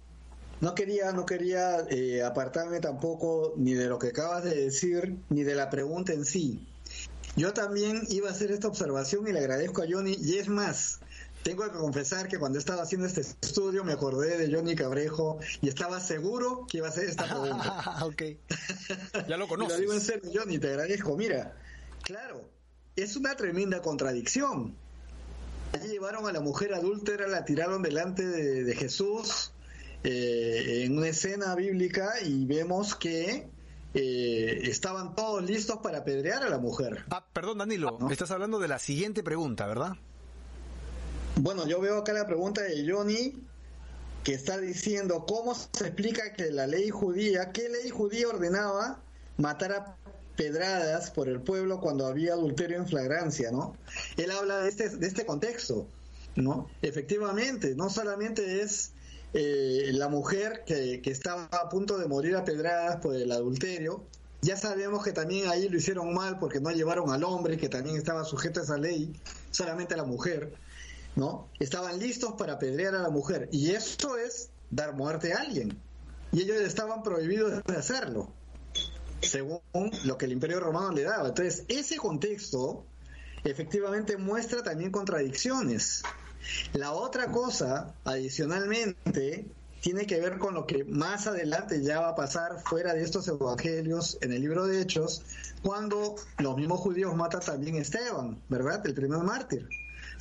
[0.59, 5.43] No quería, no quería eh, apartarme tampoco ni de lo que acabas de decir, ni
[5.43, 6.67] de la pregunta en sí.
[7.35, 10.17] Yo también iba a hacer esta observación y le agradezco a Johnny.
[10.21, 10.99] Y es más,
[11.43, 15.69] tengo que confesar que cuando estaba haciendo este estudio me acordé de Johnny Cabrejo y
[15.69, 17.81] estaba seguro que iba a hacer esta pregunta.
[17.83, 18.23] Ah, ok.
[19.27, 19.73] Ya lo conoces.
[19.73, 21.15] lo digo en serio, Johnny, te agradezco.
[21.17, 21.57] Mira,
[22.03, 22.49] claro,
[22.95, 24.75] es una tremenda contradicción.
[25.73, 29.51] Allí llevaron a la mujer adúltera, la tiraron delante de, Jesús
[30.03, 33.49] eh, en una escena bíblica y vemos que
[33.93, 37.05] eh, estaban todos listos para apedrear a la mujer.
[37.09, 39.93] Ah, perdón, Danilo, estás hablando de la siguiente pregunta, ¿verdad?
[41.35, 43.33] Bueno, yo veo acá la pregunta de Johnny
[44.23, 49.01] que está diciendo cómo se explica que la ley judía, ¿qué ley judía ordenaba
[49.37, 49.97] matar a
[50.35, 53.75] pedradas por el pueblo cuando había adulterio en flagrancia, ¿no?
[54.17, 55.87] Él habla de este, de este contexto,
[56.35, 56.69] ¿no?
[56.81, 58.91] Efectivamente, no solamente es
[59.33, 64.03] eh, la mujer que, que, estaba a punto de morir a pedradas por el adulterio,
[64.41, 67.95] ya sabemos que también ahí lo hicieron mal porque no llevaron al hombre que también
[67.95, 69.13] estaba sujeto a esa ley,
[69.51, 70.53] solamente a la mujer
[71.15, 71.49] ¿no?
[71.59, 73.49] Estaban listos para apedrear a la mujer.
[73.51, 75.77] Y esto es dar muerte a alguien.
[76.31, 78.31] Y ellos estaban prohibidos de hacerlo,
[79.21, 79.61] según
[80.05, 81.29] lo que el Imperio Romano le daba.
[81.29, 82.85] Entonces, ese contexto
[83.43, 86.03] efectivamente muestra también contradicciones.
[86.73, 89.45] La otra cosa, adicionalmente,
[89.81, 93.27] tiene que ver con lo que más adelante ya va a pasar fuera de estos
[93.27, 95.23] evangelios en el libro de Hechos,
[95.63, 98.85] cuando los mismos judíos matan también a Esteban, ¿verdad?
[98.85, 99.67] El primer mártir.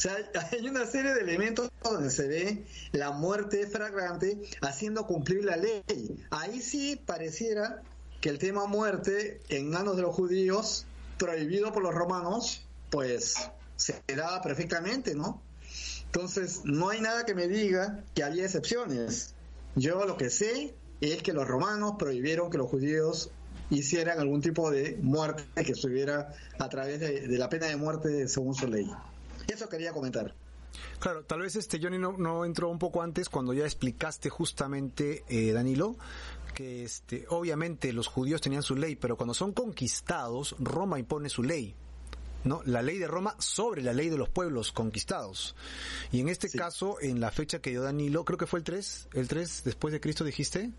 [0.01, 0.17] O sea,
[0.51, 5.83] hay una serie de elementos donde se ve la muerte fragrante haciendo cumplir la ley.
[6.31, 7.83] Ahí sí pareciera
[8.23, 10.87] que el tema muerte en manos de los judíos,
[11.19, 15.43] prohibido por los romanos, pues se daba perfectamente, ¿no?
[16.07, 19.35] Entonces, no hay nada que me diga que había excepciones.
[19.77, 23.31] Yo lo que sé es que los romanos prohibieron que los judíos
[23.69, 28.55] hicieran algún tipo de muerte que estuviera a través de, la pena de muerte según
[28.55, 28.91] su ley.
[29.51, 30.35] Eso quería comentar.
[31.01, 35.53] Claro, tal vez este Johnny no, entró un poco antes cuando ya explicaste justamente, eh,
[35.53, 35.97] Danilo,
[36.55, 41.43] que este, obviamente los judíos tenían su ley, pero cuando son conquistados, Roma impone su
[41.43, 41.75] ley.
[42.45, 42.63] ¿no?
[42.65, 45.57] La ley de Roma sobre la ley de los pueblos conquistados.
[46.13, 49.09] Y en este caso, en la fecha que dio Danilo, creo que fue el 3,
[49.15, 50.71] el 3 después de Cristo dijiste.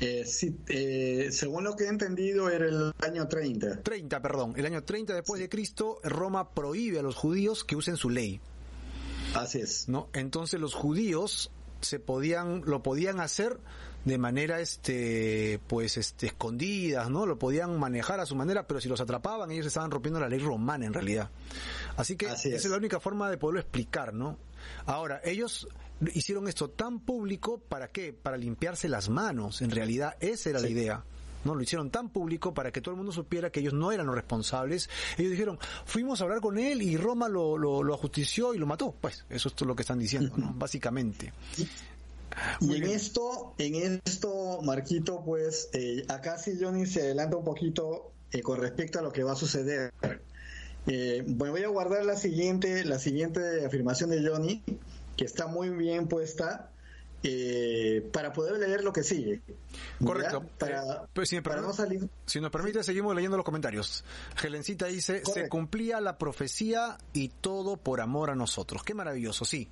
[0.00, 3.82] Eh, sí, eh, según lo que he entendido era el año 30.
[3.82, 7.96] 30, perdón, el año 30 después de Cristo, Roma prohíbe a los judíos que usen
[7.96, 8.40] su ley.
[9.34, 9.88] Así es.
[9.88, 10.08] ¿No?
[10.14, 13.58] Entonces los judíos se podían lo podían hacer
[14.04, 18.88] de manera este pues este escondidas no lo podían manejar a su manera pero si
[18.88, 21.30] los atrapaban ellos estaban rompiendo la ley romana en realidad
[21.96, 24.38] así que esa es la única forma de poderlo explicar no
[24.86, 25.68] ahora ellos
[26.14, 30.68] hicieron esto tan público para qué para limpiarse las manos en realidad esa era la
[30.68, 31.04] idea
[31.44, 31.54] ¿no?
[31.54, 34.14] Lo hicieron tan público para que todo el mundo supiera que ellos no eran los
[34.14, 34.90] responsables.
[35.16, 38.66] Ellos dijeron, fuimos a hablar con él y Roma lo, lo, lo ajustició y lo
[38.66, 38.94] mató.
[39.00, 40.52] Pues eso es todo lo que están diciendo, ¿no?
[40.54, 41.32] Básicamente.
[42.60, 48.12] Y en esto, en esto, Marquito, pues eh, acá sí Johnny se adelanta un poquito
[48.32, 49.92] eh, con respecto a lo que va a suceder.
[50.86, 54.62] Eh, bueno, voy a guardar la siguiente, la siguiente afirmación de Johnny,
[55.20, 56.70] que está muy bien puesta,
[57.22, 59.42] eh, para poder leer lo que sigue.
[60.02, 60.42] Correcto.
[60.58, 62.08] Para, pues si, no salir.
[62.24, 64.02] si nos permite, seguimos leyendo los comentarios.
[64.36, 68.82] Gelencita dice, se cumplía la profecía y todo por amor a nosotros.
[68.82, 69.68] Qué maravilloso, sí.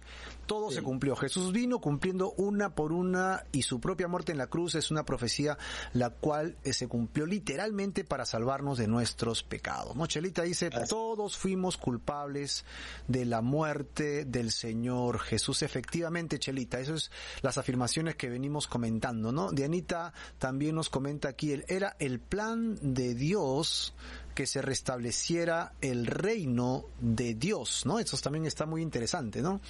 [0.49, 1.15] Todo se cumplió.
[1.15, 5.05] Jesús vino cumpliendo una por una y su propia muerte en la cruz es una
[5.05, 5.59] profecía
[5.93, 9.95] la cual eh, se cumplió literalmente para salvarnos de nuestros pecados.
[9.95, 12.65] Mochelita dice, todos fuimos culpables
[13.09, 15.61] de la muerte del Señor Jesús.
[15.61, 17.11] Efectivamente, Chelita, eso es
[17.43, 19.53] las afirmaciones que venimos comentando, ¿no?
[19.53, 23.93] Dianita también nos comenta aquí, el, era el plan de Dios
[24.39, 27.99] que se restableciera el reino de Dios, ¿no?
[27.99, 29.61] Eso también está muy interesante, ¿no?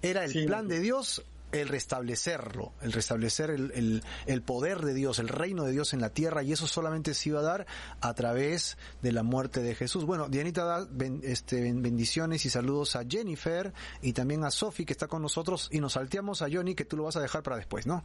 [0.00, 5.28] Era el plan de Dios el restablecerlo, el restablecer el, el, poder de Dios, el
[5.28, 7.66] reino de Dios en la tierra, y eso solamente se iba a dar
[8.00, 10.04] a través de la muerte de Jesús.
[10.04, 10.88] Bueno, Dianita da
[11.22, 15.80] este, bendiciones y saludos a Jennifer y también a Sofi que está con nosotros y
[15.80, 18.04] nos salteamos a Johnny que tú lo vas a dejar para después, ¿no?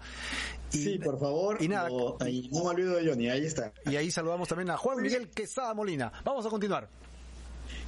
[0.69, 1.61] sí, por favor.
[1.61, 3.73] Y nada, no, ahí, no me olvido de Johnny, ahí está.
[3.85, 6.11] Y ahí saludamos también a Juan Miguel Quesada Molina.
[6.23, 6.89] Vamos a continuar.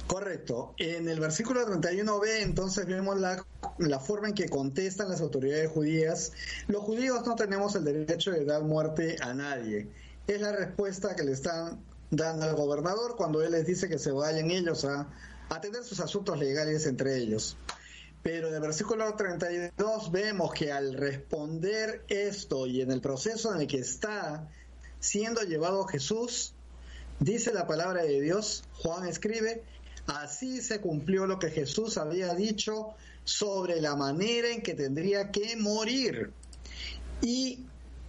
[0.06, 0.74] Correcto.
[0.78, 3.44] En el versículo 31b entonces vemos la,
[3.78, 6.32] la, forma en que contestan las autoridades judías.
[6.68, 9.88] Los judíos no tenemos el derecho de dar muerte a nadie.
[10.26, 14.10] Es la respuesta que le están dando al gobernador cuando él les dice que se
[14.10, 15.08] vayan ellos a
[15.48, 17.56] atender sus asuntos legales entre ellos.
[18.22, 23.60] Pero en el versículo 32 vemos que al responder esto y en el proceso en
[23.60, 24.48] el que está
[24.98, 26.54] siendo llevado Jesús,
[27.20, 29.62] dice la palabra de Dios, Juan escribe,
[30.06, 35.56] Así se cumplió lo que Jesús había dicho sobre la manera en que tendría que
[35.56, 36.32] morir.
[37.22, 37.64] Y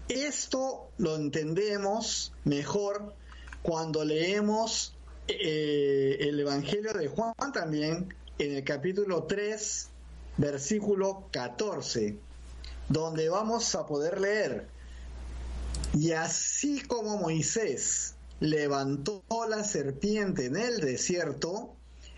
[0.10, 3.14] esto lo entendemos mejor
[3.62, 4.94] cuando leemos
[5.28, 9.88] eh, el Evangelio de Juan también en el capítulo 3,
[10.38, 12.18] versículo 14,
[12.90, 14.68] donde vamos a poder leer,
[15.94, 21.74] y así como Moisés levantó la serpiente en el desierto,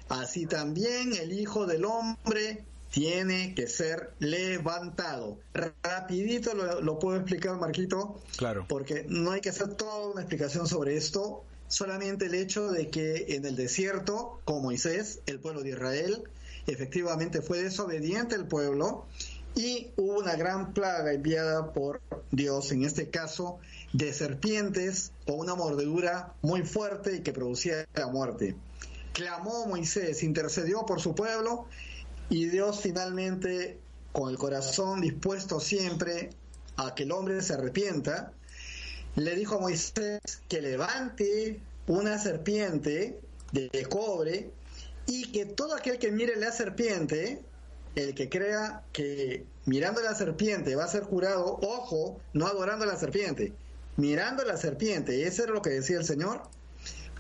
[0.10, 5.38] Así también el Hijo del Hombre tiene que ser levantado.
[5.54, 8.22] Rapidito lo, puedo explicar, Marquito.
[8.38, 8.66] Claro.
[8.68, 11.44] Porque no hay que hacer toda una explicación sobre esto.
[11.68, 16.24] Solamente el hecho de que en el desierto, con Moisés, el pueblo de Israel,
[16.66, 19.06] efectivamente fue desobediente el pueblo
[19.54, 22.00] y hubo una gran plaga enviada por
[22.32, 23.60] Dios, en este caso
[23.92, 28.56] de serpientes con una mordedura muy fuerte y que producía la muerte
[29.18, 31.66] clamó Moisés, intercedió por su pueblo
[32.30, 33.80] Y Dios finalmente,
[34.12, 36.30] con el corazón dispuesto siempre
[36.76, 38.32] a que el hombre se arrepienta,
[39.16, 43.20] le dijo a Moisés que levante una serpiente
[43.54, 44.52] de cobre
[45.08, 47.42] y que todo aquel que mire la serpiente,
[47.96, 52.88] el que crea que mirando la serpiente va a ser curado, ojo, no adorando a
[52.88, 53.54] la serpiente,
[53.96, 56.44] mirando la serpiente, y eso era lo que decía el Señor,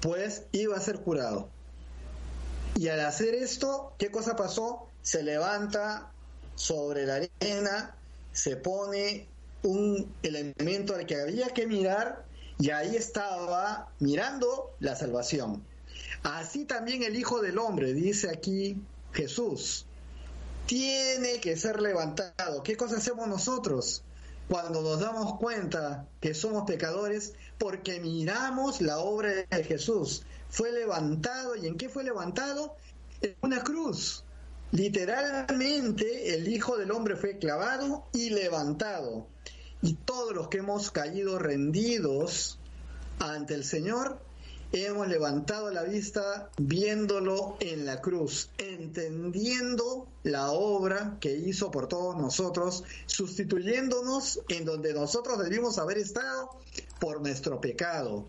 [0.01, 1.49] pues iba a ser curado.
[2.77, 4.87] Y al hacer esto, ¿qué cosa pasó?
[5.01, 6.11] Se levanta
[6.53, 7.95] sobre la arena,
[8.31, 9.27] se pone
[9.63, 12.23] un elemento al que había que mirar
[12.59, 15.63] y ahí estaba mirando la salvación.
[16.21, 18.77] Así también el Hijo del Hombre, dice aquí
[19.11, 19.87] Jesús,
[20.67, 22.61] tiene que ser levantado.
[22.61, 24.03] ¿Qué cosa hacemos nosotros
[24.49, 27.33] cuando nos damos cuenta que somos pecadores?
[27.57, 30.23] Porque miramos la obra de Jesús.
[30.49, 31.55] Fue levantado.
[31.55, 32.75] ¿Y en qué fue levantado?
[33.21, 34.23] En una cruz.
[34.71, 39.27] Literalmente el Hijo del Hombre fue clavado y levantado.
[39.81, 42.59] Y todos los que hemos caído rendidos
[43.19, 44.19] ante el Señor,
[44.71, 52.17] hemos levantado la vista viéndolo en la cruz, entendiendo la obra que hizo por todos
[52.17, 56.49] nosotros, sustituyéndonos en donde nosotros debimos haber estado
[56.99, 58.27] por nuestro pecado.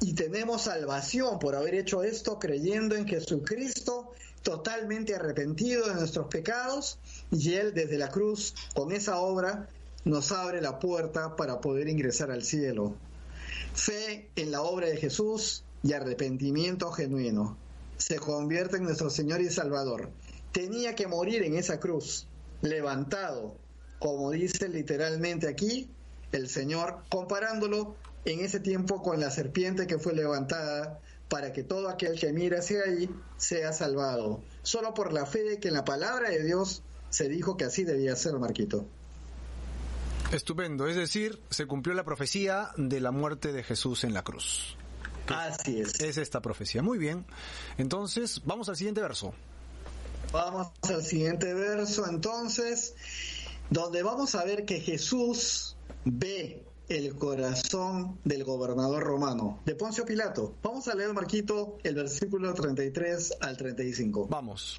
[0.00, 6.98] Y tenemos salvación por haber hecho esto creyendo en Jesucristo, totalmente arrepentido de nuestros pecados,
[7.32, 9.68] y Él desde la cruz, con esa obra,
[10.04, 12.94] nos abre la puerta para poder ingresar al cielo.
[13.74, 17.56] Fe en la obra de Jesús y arrepentimiento genuino.
[17.96, 20.10] Se convierte en nuestro Señor y Salvador.
[20.52, 22.26] Tenía que morir en esa cruz,
[22.62, 23.54] levantado,
[23.98, 25.90] como dice literalmente aquí
[26.32, 31.88] el Señor, comparándolo en ese tiempo con la serpiente que fue levantada para que todo
[31.88, 35.84] aquel que mira hacia ahí sea salvado, solo por la fe de que en la
[35.84, 38.86] palabra de Dios se dijo que así debía ser, Marquito.
[40.32, 44.76] Estupendo, es decir, se cumplió la profecía de la muerte de Jesús en la cruz.
[45.28, 46.00] Así es.
[46.00, 46.82] Es esta profecía.
[46.82, 47.26] Muy bien.
[47.76, 49.34] Entonces, vamos al siguiente verso.
[50.32, 52.94] Vamos al siguiente verso, entonces,
[53.70, 60.54] donde vamos a ver que Jesús ve el corazón del gobernador romano, de Poncio Pilato.
[60.62, 64.26] Vamos a leer, Marquito, el versículo 33 al 35.
[64.28, 64.78] Vamos.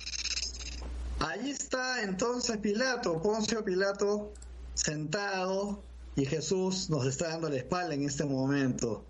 [1.19, 4.31] Ahí está entonces Pilato, Poncio Pilato,
[4.73, 5.83] sentado
[6.15, 9.05] y Jesús nos está dando la espalda en este momento.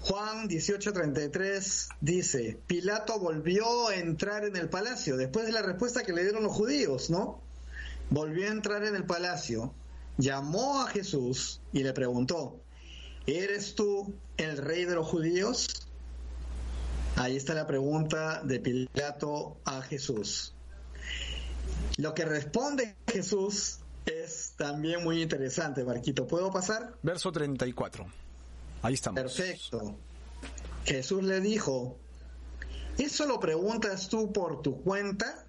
[0.00, 6.12] Juan 18:33 dice, Pilato volvió a entrar en el palacio después de la respuesta que
[6.12, 7.40] le dieron los judíos, ¿no?
[8.10, 9.72] Volvió a entrar en el palacio,
[10.18, 12.60] llamó a Jesús y le preguntó,
[13.26, 15.68] ¿eres tú el rey de los judíos?
[17.16, 20.54] Ahí está la pregunta de Pilato a Jesús.
[21.96, 26.26] Lo que responde Jesús es también muy interesante, Marquito.
[26.26, 26.94] ¿Puedo pasar?
[27.02, 28.06] Verso 34.
[28.82, 29.20] Ahí estamos.
[29.20, 29.96] Perfecto.
[30.84, 31.98] Jesús le dijo,
[32.98, 35.46] ¿eso lo preguntas tú por tu cuenta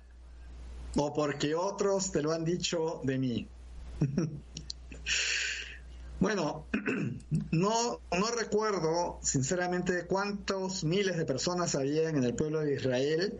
[0.95, 3.47] o porque otros te lo han dicho de mí?
[6.20, 6.66] bueno,
[7.52, 13.40] no, no recuerdo sinceramente cuántos miles de personas había en el pueblo de Israel,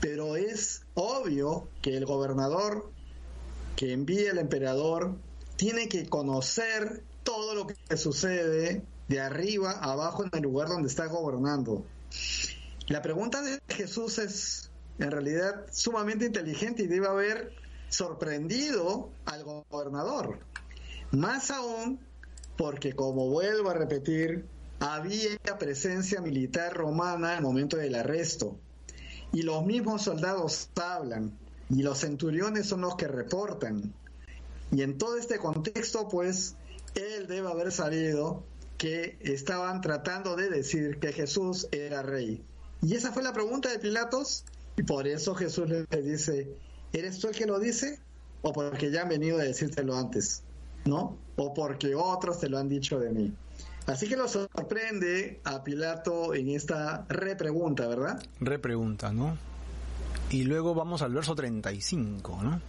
[0.00, 2.90] pero es obvio que el gobernador
[3.76, 5.16] que envía el emperador
[5.56, 10.88] tiene que conocer todo lo que sucede de arriba a abajo en el lugar donde
[10.88, 11.84] está gobernando.
[12.86, 17.52] La pregunta de Jesús es en realidad sumamente inteligente y debe haber
[17.94, 20.38] sorprendido al gobernador.
[21.10, 22.00] Más aún
[22.56, 24.46] porque, como vuelvo a repetir,
[24.80, 28.56] había presencia militar romana al momento del arresto.
[29.32, 31.36] Y los mismos soldados hablan
[31.70, 33.94] y los centuriones son los que reportan.
[34.70, 36.56] Y en todo este contexto, pues,
[36.94, 38.44] él debe haber sabido
[38.78, 42.44] que estaban tratando de decir que Jesús era rey.
[42.82, 44.44] Y esa fue la pregunta de Pilatos,
[44.76, 46.56] y por eso Jesús le dice,
[46.94, 47.98] ¿eres tú el que lo dice?
[48.42, 50.42] ¿O porque ya han venido a decírtelo antes?
[50.84, 51.16] ¿No?
[51.36, 53.32] ¿O porque otros te lo han dicho de mí?
[53.86, 58.22] Así que lo sorprende a Pilato en esta repregunta, ¿verdad?
[58.40, 59.36] Repregunta, ¿no?
[60.30, 62.60] Y luego vamos al verso 35, ¿no?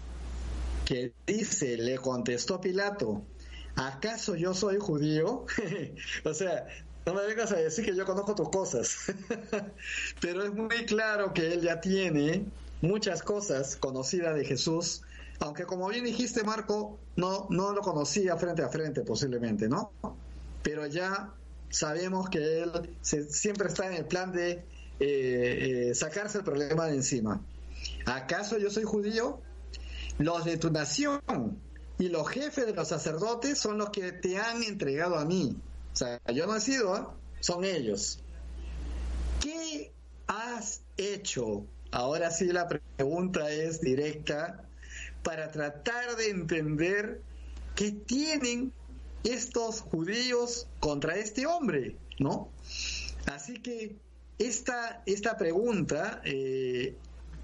[0.84, 3.24] Que dice, le contestó Pilato,
[3.76, 5.46] ¿acaso yo soy judío?
[6.26, 6.68] o sea,
[7.06, 9.14] no me vengas a decir que yo conozco tus cosas.
[10.22, 12.46] Pero es muy claro que él ya tiene
[12.88, 15.02] muchas cosas conocidas de Jesús,
[15.40, 19.92] aunque como bien dijiste Marco, no, no lo conocía frente a frente posiblemente, ¿no?
[20.64, 21.34] Pero ya
[21.70, 26.96] sabemos que él siempre está en el plan de eh, eh, sacarse el problema de
[26.96, 27.42] encima.
[28.06, 29.42] ¿Acaso yo soy judío?
[30.18, 31.22] Los de tu nación
[32.00, 35.58] y los jefes de los sacerdotes son los que te han entregado a mí.
[35.94, 37.04] O sea, yo no he sido, ¿eh?
[37.42, 38.20] son ellos.
[39.42, 39.92] ¿Qué
[40.28, 41.66] has hecho?
[41.92, 44.64] Ahora sí la pregunta es directa
[45.24, 47.22] para tratar de entender
[47.76, 48.72] qué tienen
[49.24, 52.50] estos judíos contra este hombre, ¿no?
[53.26, 53.96] Así que
[54.38, 56.96] esta, esta pregunta eh,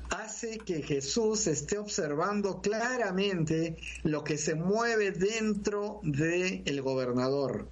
[0.10, 7.70] hace que Jesús esté observando claramente lo que se mueve dentro del el gobernador.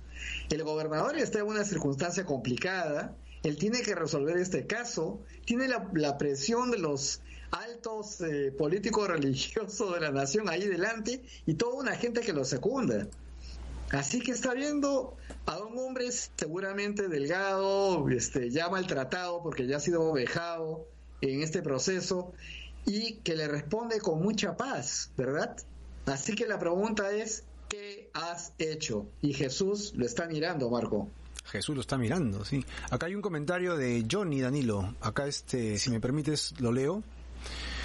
[0.50, 6.18] El gobernador está en una circunstancia complicada, él tiene que resolver este caso, tiene la,
[6.18, 7.22] presión de los
[7.52, 12.46] altos eh, políticos religiosos de la nación ahí delante y toda una gente que lo
[12.46, 13.08] secunda.
[13.92, 15.18] Así que está viendo
[15.48, 20.86] a un hombre seguramente delgado, este, ya maltratado porque ya ha sido vejado
[21.22, 22.34] en este proceso
[22.86, 25.56] y que le responde con mucha paz, ¿verdad?
[26.06, 29.08] Así que la pregunta es, ¿qué has hecho?
[29.22, 31.10] Y Jesús lo está mirando, Marco.
[31.52, 32.66] Jesús lo está mirando, sí.
[32.90, 34.96] Acá hay un comentario de Johnny Danilo.
[35.02, 37.04] Acá, este, si me permites, lo leo.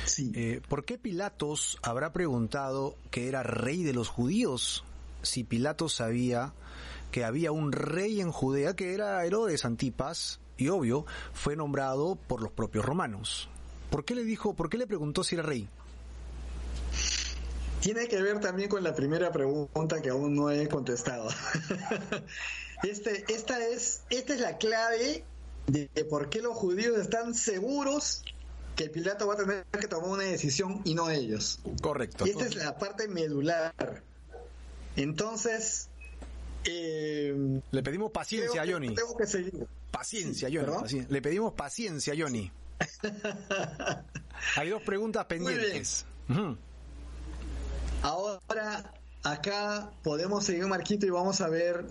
[0.04, 0.32] Sí.
[0.34, 4.84] Eh, ¿Por qué Pilatos habrá preguntado que era rey de los judíos?
[5.24, 6.52] si Pilato sabía
[7.10, 12.42] que había un rey en Judea que era Herodes Antipas y obvio fue nombrado por
[12.42, 13.48] los propios romanos.
[13.90, 15.68] ¿Por qué le dijo, por qué le preguntó si era rey?
[17.80, 21.28] Tiene que ver también con la primera pregunta que aún no he contestado.
[22.84, 25.24] Este, esta, es, esta es la clave
[25.66, 28.22] de por qué los judíos están seguros
[28.76, 31.60] que Pilato va a tener que tomar una decisión y no ellos.
[31.80, 32.24] Correcto.
[32.24, 34.02] esta es la parte medular.
[34.96, 35.88] Entonces,
[36.64, 38.94] eh, le pedimos paciencia a Johnny.
[38.94, 39.66] Tengo que seguir.
[39.90, 41.06] Paciencia, Johnny.
[41.08, 42.50] Le pedimos paciencia, Johnny.
[44.56, 46.04] Hay dos preguntas pendientes.
[48.02, 51.86] Ahora, acá podemos seguir, Marquito, y vamos a ver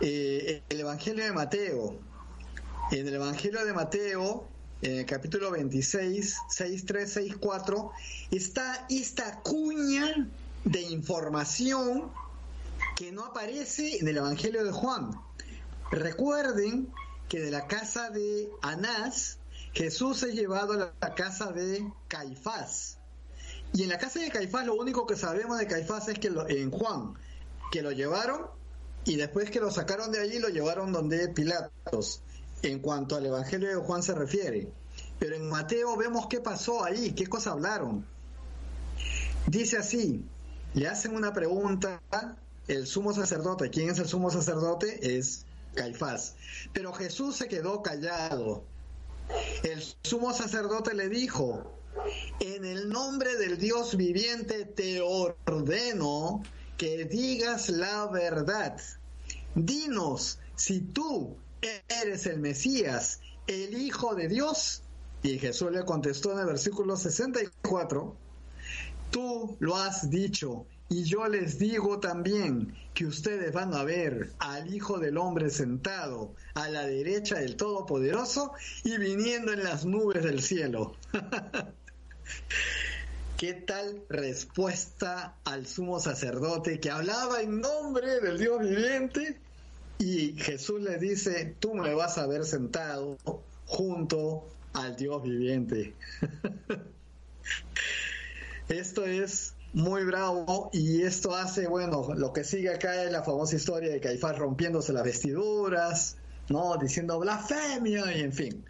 [0.00, 1.98] eh, el Evangelio de Mateo.
[2.90, 4.46] En el Evangelio de Mateo,
[4.82, 7.92] en el capítulo 26, 6, 3, 6, 4,
[8.30, 10.28] está esta cuña
[10.64, 12.10] de información
[12.96, 15.10] que no aparece en el Evangelio de Juan.
[15.90, 16.92] Recuerden
[17.28, 19.38] que de la casa de Anás,
[19.72, 22.98] Jesús es llevado a la casa de Caifás.
[23.72, 26.70] Y en la casa de Caifás lo único que sabemos de Caifás es que en
[26.70, 27.14] Juan,
[27.70, 28.42] que lo llevaron
[29.04, 32.22] y después que lo sacaron de allí lo llevaron donde Pilatos,
[32.62, 34.68] en cuanto al Evangelio de Juan se refiere.
[35.18, 38.04] Pero en Mateo vemos qué pasó ahí, qué cosa hablaron.
[39.46, 40.24] Dice así,
[40.74, 42.00] le hacen una pregunta
[42.68, 43.70] el sumo sacerdote.
[43.70, 45.16] ¿Quién es el sumo sacerdote?
[45.18, 45.44] Es
[45.74, 46.36] Caifás.
[46.72, 48.64] Pero Jesús se quedó callado.
[49.62, 51.72] El sumo sacerdote le dijo,
[52.40, 56.42] en el nombre del Dios viviente te ordeno
[56.82, 58.76] que digas la verdad.
[59.54, 61.36] Dinos si tú
[61.88, 64.82] eres el Mesías, el Hijo de Dios.
[65.22, 68.16] Y Jesús le contestó en el versículo 64,
[69.12, 74.74] tú lo has dicho y yo les digo también que ustedes van a ver al
[74.74, 80.42] Hijo del Hombre sentado a la derecha del Todopoderoso y viniendo en las nubes del
[80.42, 80.96] cielo.
[83.42, 89.36] ¿Qué tal respuesta al sumo sacerdote que hablaba en nombre del Dios viviente?
[89.98, 93.18] Y Jesús le dice, tú me vas a ver sentado
[93.66, 95.92] junto al Dios viviente.
[98.68, 103.56] Esto es muy bravo y esto hace, bueno, lo que sigue acá es la famosa
[103.56, 106.16] historia de Caifás rompiéndose las vestiduras,
[106.48, 106.76] ¿no?
[106.76, 108.64] Diciendo blasfemia y en fin.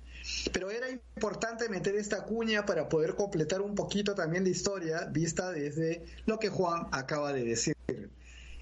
[0.53, 5.51] Pero era importante meter esta cuña para poder completar un poquito también la historia vista
[5.51, 7.77] desde lo que Juan acaba de decir.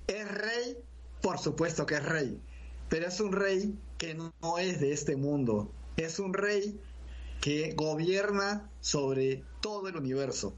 [0.06, 0.76] ¿Es rey?
[1.22, 2.40] Por supuesto que es rey,
[2.88, 6.80] pero es un rey que no es de este mundo, es un rey
[7.40, 10.54] que gobierna sobre todo el universo.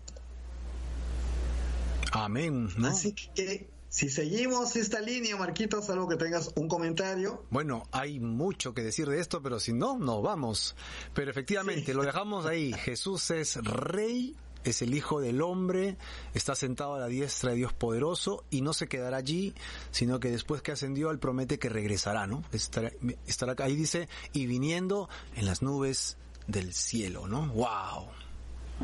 [2.13, 2.69] Amén.
[2.85, 7.45] Así que si seguimos esta línea, Marquitos, algo que tengas un comentario.
[7.51, 10.75] Bueno, hay mucho que decir de esto, pero si no, no vamos.
[11.13, 12.73] Pero efectivamente, lo dejamos ahí.
[12.73, 14.35] Jesús es rey,
[14.65, 15.99] es el Hijo del Hombre,
[16.33, 19.55] está sentado a la diestra de Dios poderoso y no se quedará allí,
[19.91, 22.43] sino que después que ascendió, Él promete que regresará, ¿no?
[22.51, 22.93] Estará,
[23.27, 26.17] estará ahí dice, y viniendo en las nubes
[26.47, 27.49] del cielo, ¿no?
[27.49, 28.09] ¡Wow!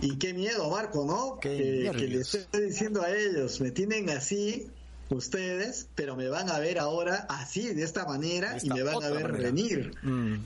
[0.03, 1.41] Y qué miedo, Marco, ¿no?
[1.41, 4.71] que, que les estoy diciendo a ellos, me tienen así
[5.11, 9.11] ustedes, pero me van a ver ahora así, de esta manera, y me van a
[9.11, 10.37] ver venir, mm.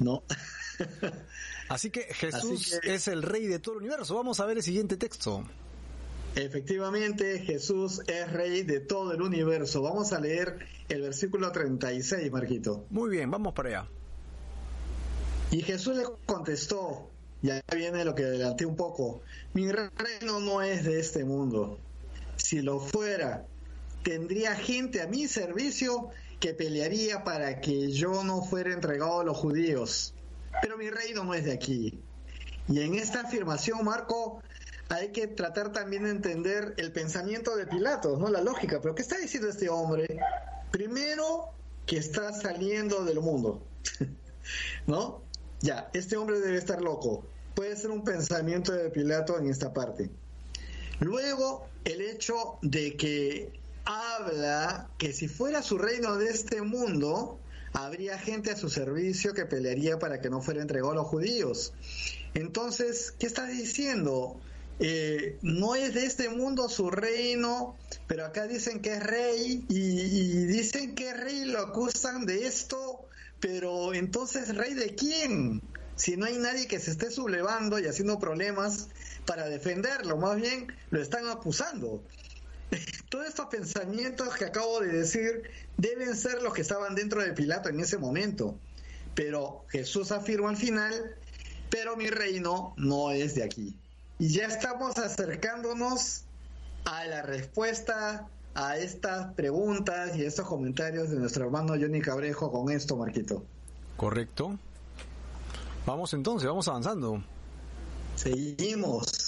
[0.00, 0.22] ¿no?
[1.68, 4.14] Así que Jesús es el rey de todo el universo.
[4.14, 5.44] Vamos a ver el siguiente texto.
[6.34, 9.82] Efectivamente, Jesús es rey de todo el universo.
[9.82, 12.86] Vamos a leer el versículo 36, Marquito.
[12.90, 13.88] Muy bien, vamos para allá.
[15.50, 17.10] Y Jesús le contestó,
[17.42, 21.78] ya viene lo que adelanté un poco, mi reino no es de este mundo.
[22.36, 23.47] Si lo fuera,
[24.08, 26.08] tendría gente a mi servicio
[26.40, 30.14] que pelearía para que yo no fuera entregado a los judíos.
[30.62, 32.00] Pero mi reino no es de aquí.
[32.68, 34.42] Y en esta afirmación, Marco,
[34.88, 38.30] hay que tratar también de entender el pensamiento de Pilatos, ¿no?
[38.30, 38.80] La lógica.
[38.80, 40.18] Pero ¿qué está diciendo este hombre?
[40.70, 41.50] Primero,
[41.84, 43.62] que está saliendo del mundo,
[44.86, 45.20] ¿no?
[45.60, 47.26] Ya, este hombre debe estar loco.
[47.54, 50.08] Puede ser un pensamiento de Pilato en esta parte.
[50.98, 57.40] Luego, el hecho de que habla que si fuera su reino de este mundo,
[57.72, 61.72] habría gente a su servicio que pelearía para que no fuera entregado a los judíos.
[62.34, 64.38] Entonces, ¿qué está diciendo?
[64.78, 67.76] Eh, no es de este mundo su reino,
[68.06, 73.08] pero acá dicen que es rey y, dicen que es rey lo acusan de esto
[73.40, 75.62] pero entonces, ¿rey de quién?
[75.96, 78.88] Si no hay nadie que se esté sublevando y haciendo problemas
[79.26, 82.02] para defenderlo, más bien lo están acusando.
[83.08, 85.42] Todos estos pensamientos que acabo de decir
[85.76, 88.58] deben ser los que estaban dentro de Pilato en ese momento.
[89.14, 91.16] Pero Jesús afirma al final,
[91.70, 93.76] pero mi reino no es de aquí.
[94.18, 96.24] Y ya estamos acercándonos
[96.84, 102.72] a la respuesta a estas preguntas y estos comentarios de nuestro hermano Johnny Cabrejo con
[102.72, 103.44] esto, Marquito.
[103.96, 104.58] Correcto.
[105.86, 107.22] Vamos entonces, vamos avanzando.
[108.16, 109.27] Seguimos.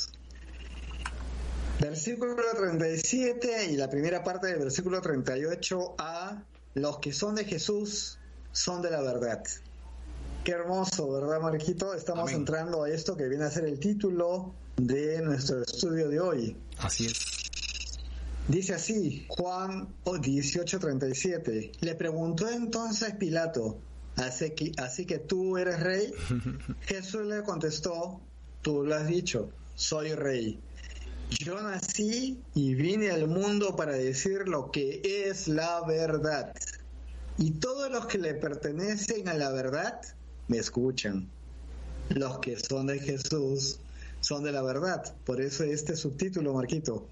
[1.81, 8.19] Versículo 37 y la primera parte del versículo 38 a los que son de Jesús
[8.53, 9.43] son de la verdad.
[10.45, 11.95] Qué hermoso, ¿verdad, Marquito?
[11.95, 16.57] Estamos entrando a esto que viene a ser el título de nuestro estudio de hoy.
[16.79, 17.41] Así es.
[18.47, 21.73] Dice así, Juan 18:37.
[21.81, 23.79] Le preguntó entonces Pilato,
[24.17, 26.13] ¿Así que, ¿así que tú eres rey?
[26.83, 28.21] Jesús le contestó,
[28.61, 30.61] tú lo has dicho, soy rey.
[31.39, 36.53] Yo nací y vine al mundo para decir lo que es la verdad.
[37.39, 40.01] Y todos los que le pertenecen a la verdad
[40.49, 41.29] me escuchan.
[42.09, 43.79] Los que son de Jesús
[44.21, 45.15] son de la verdad.
[45.25, 47.07] Por eso este subtítulo, Marquito,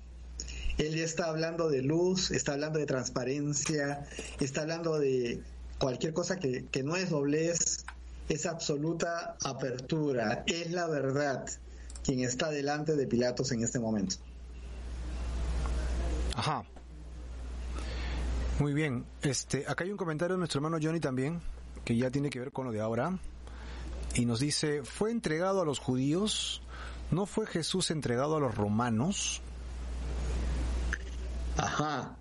[0.78, 4.04] él está hablando de luz, está hablando de transparencia,
[4.40, 5.40] está hablando de
[5.78, 7.84] cualquier cosa que, que no es doblez,
[8.28, 11.46] es absoluta apertura, es la verdad
[12.08, 14.16] quien está delante de Pilatos en este momento.
[16.34, 16.64] Ajá.
[18.58, 19.04] Muy bien.
[19.20, 21.42] Este, acá hay un comentario de nuestro hermano Johnny también,
[21.84, 23.18] que ya tiene que ver con lo de ahora.
[24.14, 26.62] Y nos dice, fue entregado a los judíos,
[27.10, 29.42] no fue Jesús entregado a los romanos.
[31.58, 32.16] Ajá.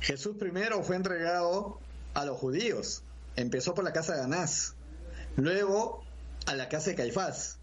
[0.00, 1.78] Jesús primero fue entregado
[2.14, 3.04] a los judíos.
[3.36, 4.74] Empezó por la casa de Anás,
[5.36, 6.02] luego
[6.46, 7.55] a la casa de Caifás.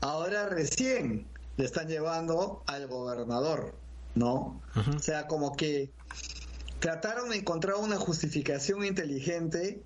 [0.00, 1.26] Ahora recién
[1.56, 3.74] le están llevando al gobernador,
[4.14, 4.60] ¿no?
[4.96, 5.90] O sea, como que
[6.78, 9.82] trataron de encontrar una justificación inteligente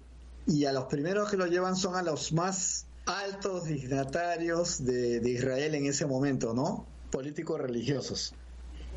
[0.46, 5.30] y a los primeros que lo llevan son a los más altos dignatarios de, de
[5.30, 6.86] Israel en ese momento, ¿no?
[7.10, 8.34] Políticos religiosos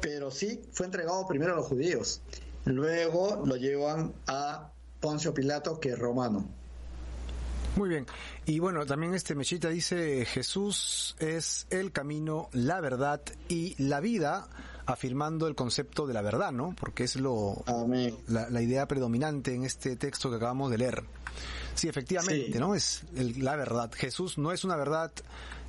[0.01, 2.21] pero sí fue entregado primero a los judíos.
[2.65, 6.47] Luego lo llevan a Poncio Pilato, que es romano.
[7.77, 8.05] Muy bien.
[8.45, 14.47] Y bueno, también este Mechita dice, Jesús es el camino, la verdad y la vida,
[14.85, 16.75] afirmando el concepto de la verdad, ¿no?
[16.79, 17.63] Porque es lo
[18.27, 21.03] la, idea predominante en este texto que acabamos de leer.
[21.75, 22.73] Sí, efectivamente, ¿no?
[22.73, 23.91] Es la verdad.
[23.93, 25.11] Jesús no es una verdad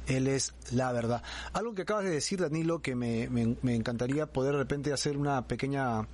[0.07, 1.23] él es la verdad.
[1.53, 5.47] Algo que acabas de decir, Danilo, que me, me, encantaría poder de repente hacer una
[5.47, 6.09] pequeña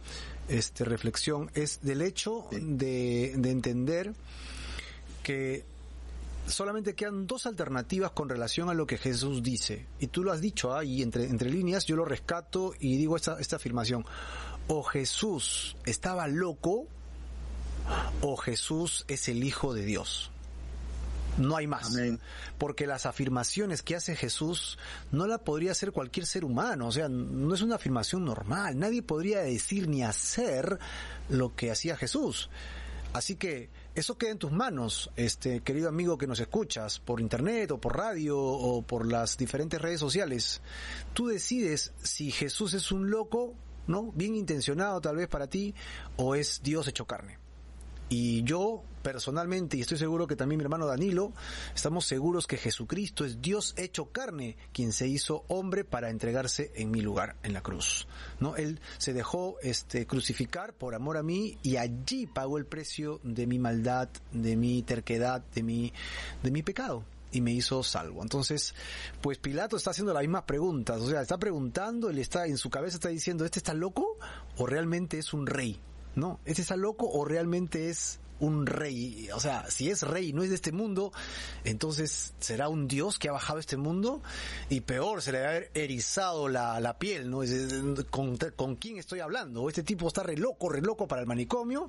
[0.49, 4.13] este, reflexión, es del hecho de, de entender
[5.23, 5.65] que
[6.47, 9.87] solamente quedan dos alternativas con relación a lo que Jesús dice.
[9.99, 13.39] Y tú lo has dicho ahí, entre, entre líneas, yo lo rescato y digo esta,
[13.41, 14.05] esta afirmación.
[14.69, 16.87] O Jesús estaba loco,
[18.21, 20.31] o Jesús es el Hijo de Dios.
[21.37, 21.91] No hay más.
[22.59, 24.79] Porque las afirmaciones que hace Jesús
[25.11, 26.87] no la podría hacer cualquier ser humano.
[26.87, 28.79] O sea, no es una afirmación normal.
[28.79, 30.79] Nadie podría decir ni hacer
[31.29, 32.51] lo que hacía Jesús.
[33.13, 37.71] Así que eso queda en tus manos, este querido amigo que nos escuchas por internet
[37.71, 40.61] o por radio o por las diferentes redes sociales.
[41.13, 43.55] Tú decides si Jesús es un loco,
[43.87, 44.11] ¿no?
[44.13, 45.75] Bien intencionado tal vez para ti
[46.17, 47.44] o es Dios hecho carne.
[48.17, 51.33] Y yo personalmente, y estoy seguro que también mi hermano Danilo,
[51.75, 56.93] estamos seguros que Jesucristo es Dios hecho carne, quien se hizo hombre para entregarse en
[56.93, 58.07] mi lugar en la cruz.
[58.39, 58.55] ¿No?
[58.55, 63.49] Él se dejó este crucificar por amor a mí y allí pagó el precio de
[63.49, 65.93] mi maldad, de mi terquedad, de mi
[66.45, 68.23] de mi pecado y me hizo salvo.
[68.23, 68.77] Entonces,
[69.23, 72.71] pues Pilato está haciendo las mismas preguntas, o sea, está preguntando, él está en su
[72.71, 74.19] cabeza está diciendo, ¿este está loco
[74.57, 75.81] o realmente es un rey?
[76.17, 76.41] ¿No?
[76.45, 79.29] ¿Este está loco o realmente es un rey.
[79.35, 81.13] O sea, si es rey y no es de este mundo,
[81.65, 84.23] entonces será un dios que ha bajado a este mundo
[84.69, 87.41] y peor, se le va a haber erizado la, la piel, ¿no?
[88.11, 89.63] ¿Con, ¿Con quién estoy hablando?
[89.63, 91.89] ¿O este tipo está re loco, re loco para el manicomio?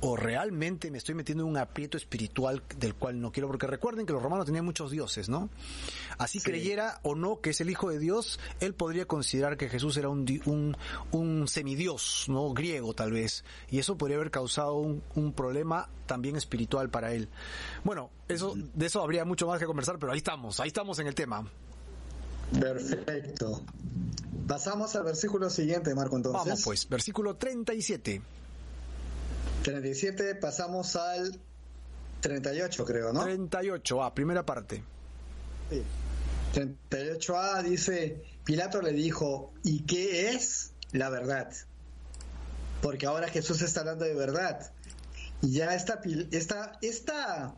[0.00, 3.48] ¿O realmente me estoy metiendo en un aprieto espiritual del cual no quiero?
[3.48, 5.48] Porque recuerden que los romanos tenían muchos dioses, ¿no?
[6.18, 9.96] Así creyera o no que es el hijo de Dios, él podría considerar que Jesús
[9.96, 10.76] era un, un,
[11.12, 12.52] un semidios, ¿no?
[12.52, 13.44] Griego tal vez.
[13.70, 17.28] Y eso podría haber causado un, un problema también espiritual para él.
[17.82, 21.06] Bueno, eso, de eso habría mucho más que conversar, pero ahí estamos, ahí estamos en
[21.06, 21.46] el tema.
[22.58, 23.62] Perfecto.
[24.46, 26.44] Pasamos al versículo siguiente, Marco, entonces.
[26.44, 28.20] Vamos pues, versículo 37.
[29.62, 31.40] 37, pasamos al
[32.20, 33.24] 38, creo, ¿no?
[33.24, 34.82] 38A, primera parte.
[35.70, 35.82] Sí.
[36.54, 41.50] 38A dice, Pilato le dijo, ¿y qué es la verdad?
[42.82, 44.73] Porque ahora Jesús está hablando de verdad
[45.42, 47.54] ya esta, esta, esta,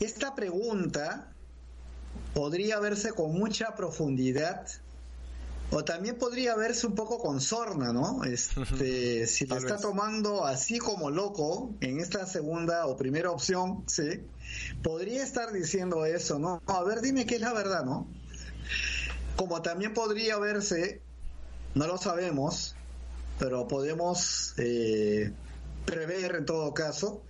[0.00, 1.32] esta pregunta
[2.34, 4.66] podría verse con mucha profundidad
[5.70, 8.24] o también podría verse un poco con sorna, ¿no?
[8.24, 14.22] Este, si te está tomando así como loco en esta segunda o primera opción, sí,
[14.82, 16.62] podría estar diciendo eso, ¿no?
[16.66, 18.06] A ver, dime qué es la verdad, ¿no?
[19.36, 21.02] Como también podría verse,
[21.74, 22.76] no lo sabemos,
[23.38, 25.32] pero podemos eh,
[25.86, 27.22] prever en todo caso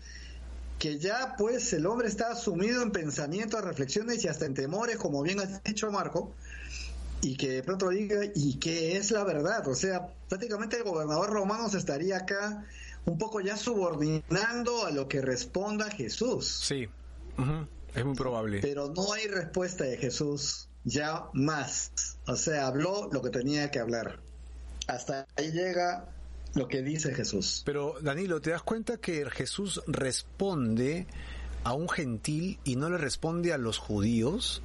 [0.79, 5.23] que ya pues el hombre está sumido en pensamientos, reflexiones y hasta en temores, como
[5.23, 6.35] bien has dicho Marco,
[7.23, 9.67] y que de pronto diga, ¿y qué es la verdad?
[9.69, 12.67] O sea, prácticamente el gobernador romano se estaría acá
[13.07, 16.61] un poco ya subordinando a lo que responda Jesús.
[16.65, 16.89] Sí,
[17.95, 18.61] es muy probable.
[18.61, 21.91] Pero no hay respuesta de Jesús ya más.
[22.27, 24.21] O sea, habló lo que tenía que hablar.
[24.89, 26.09] Hasta ahí llega
[26.57, 27.63] lo que dice Jesús.
[27.65, 31.07] Pero Danilo, ¿te das cuenta que Jesús responde
[31.65, 34.63] a un gentil y no le responde a los judíos?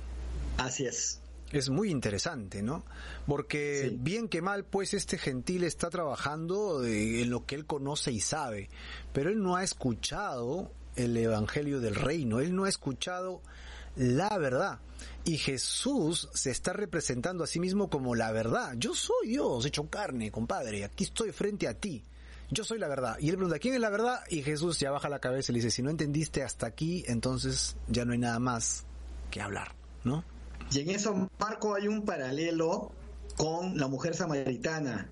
[0.58, 1.20] Así es.
[1.52, 2.86] Es muy interesante, ¿no?
[3.28, 8.22] Porque bien que mal, pues este gentil está trabajando en lo que él conoce y
[8.22, 8.70] sabe,
[9.12, 13.42] pero él no ha escuchado el Evangelio del Reino, él no ha escuchado
[13.96, 14.80] la verdad.
[15.24, 18.74] Y Jesús se está representando a sí mismo como la verdad.
[18.78, 20.84] Yo soy Dios, hecho carne, compadre.
[20.84, 22.04] Aquí estoy frente a ti.
[22.50, 23.18] Yo soy la verdad.
[23.20, 24.22] Y él pregunta, ¿quién es la verdad?
[24.30, 27.78] Y Jesús ya baja la cabeza y le dice, si no entendiste hasta aquí, entonces
[27.88, 28.84] ya no hay nada más
[29.30, 29.74] que hablar,
[30.04, 30.26] ¿no?
[30.72, 32.92] Y en eso, Marco, hay un paralelo
[33.38, 35.10] con la mujer samaritana.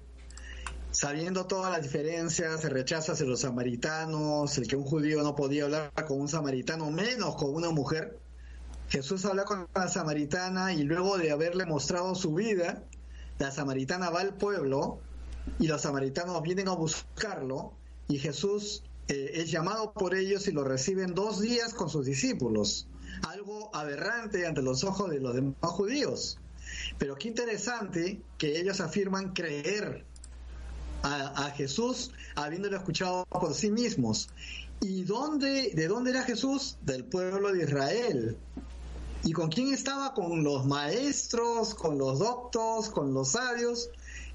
[0.92, 5.66] Sabiendo todas las diferencias, se rechaza hacia los samaritanos, el que un judío no podía
[5.66, 8.20] hablar con un samaritano, menos con una mujer
[8.90, 12.84] Jesús habla con la samaritana y luego de haberle mostrado su vida,
[13.38, 15.00] la samaritana va al pueblo
[15.60, 17.74] y los samaritanos vienen a buscarlo
[18.08, 22.88] y Jesús eh, es llamado por ellos y lo reciben dos días con sus discípulos.
[23.28, 26.40] Algo aberrante ante los ojos de los demás judíos.
[26.98, 30.06] Pero qué interesante que ellos afirman creer
[31.02, 34.30] a, Jesús habiéndolo escuchado por sí mismos.
[34.82, 36.78] ¿Y de dónde era Jesús?
[36.82, 38.38] Del pueblo de Israel.
[39.24, 40.14] ¿Y con quién estaba?
[40.14, 43.90] Con los maestros, con los doctos, con los sabios,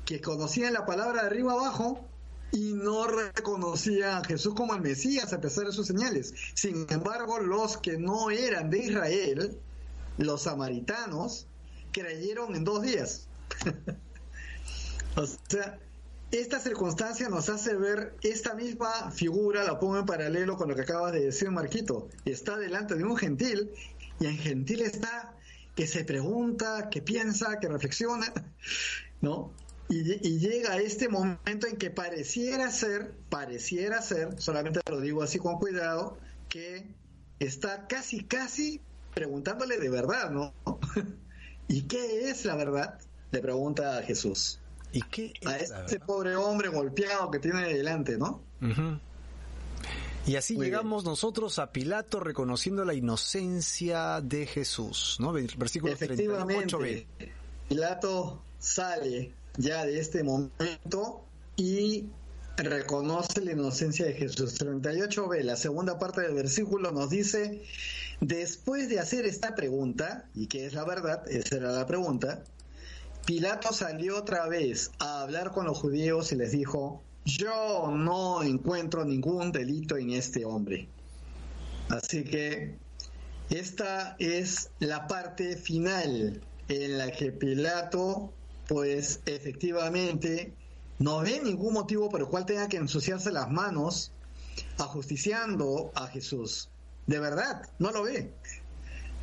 [0.04, 2.04] que conocían la palabra de arriba abajo
[2.52, 6.34] y no reconocían a Jesús como el Mesías a pesar de sus señales.
[6.54, 9.58] Sin embargo, los que no eran de Israel,
[10.18, 11.46] los samaritanos,
[11.90, 13.26] creyeron en dos días.
[15.16, 15.78] o sea,
[16.30, 20.82] esta circunstancia nos hace ver esta misma figura, la pongo en paralelo con lo que
[20.82, 22.08] acabas de decir, Marquito.
[22.24, 23.70] Está delante de un gentil
[24.20, 25.34] y en gentil está
[25.74, 28.32] que se pregunta, que piensa, que reflexiona,
[29.20, 29.52] ¿no?
[29.88, 35.38] Y, llega a este momento en que pareciera ser, pareciera ser, solamente lo digo así
[35.38, 36.16] con cuidado,
[36.48, 36.86] que
[37.38, 38.80] está casi, casi
[39.12, 40.54] preguntándole de verdad, ¿no?
[41.68, 42.98] ¿Y qué es la verdad?
[43.30, 44.60] Le pregunta a Jesús.
[44.92, 48.42] ¿Y qué a este pobre hombre golpeado que tiene delante, ¿no?
[50.26, 55.32] Y así llegamos nosotros a Pilato reconociendo la inocencia de Jesús, ¿no?
[55.32, 57.06] Versículo 38b.
[57.68, 61.24] Pilato sale ya de este momento
[61.56, 62.06] y
[62.56, 64.58] reconoce la inocencia de Jesús.
[64.58, 67.62] 38b, la segunda parte del versículo nos dice,
[68.20, 72.44] después de hacer esta pregunta, y que es la verdad, esa era la pregunta,
[73.26, 79.04] Pilato salió otra vez a hablar con los judíos y les dijo, yo no encuentro
[79.04, 80.88] ningún delito en este hombre.
[81.88, 82.76] Así que
[83.50, 88.32] esta es la parte final en la que Pilato,
[88.66, 90.54] pues efectivamente,
[90.98, 94.12] no ve ningún motivo por el cual tenga que ensuciarse las manos
[94.78, 96.70] ajusticiando a Jesús.
[97.06, 98.32] De verdad, no lo ve.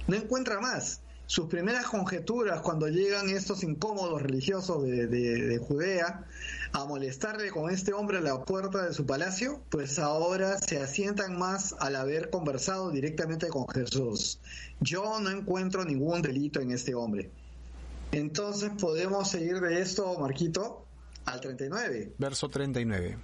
[0.08, 1.02] No encuentra más.
[1.26, 6.26] Sus primeras conjeturas cuando llegan estos incómodos religiosos de, Judea
[6.74, 11.38] a molestarle con este hombre a la puerta de su palacio, pues ahora se asientan
[11.38, 14.40] más al haber conversado directamente con Jesús.
[14.80, 17.30] Yo no encuentro ningún delito en este hombre.
[18.12, 20.86] Entonces podemos seguir de esto, Marquito,
[21.26, 22.14] al 39.
[22.18, 23.18] Verso 39.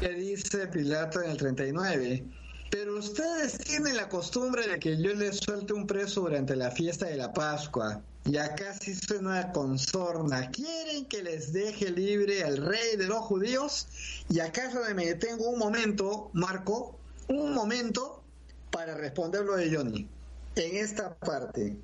[0.00, 2.24] ¿Qué dice Pilato en el 39?
[2.70, 7.06] Pero ustedes tienen la costumbre de que yo les suelte un preso durante la fiesta
[7.06, 8.00] de la Pascua.
[8.24, 10.50] Y acá sí suena consorna.
[10.50, 13.88] ¿Quieren que les deje libre al rey de los judíos?
[14.28, 16.96] Y acá me detengo un momento, Marco,
[17.28, 18.22] un momento
[18.70, 20.08] para responder lo de Johnny.
[20.54, 21.76] En esta parte.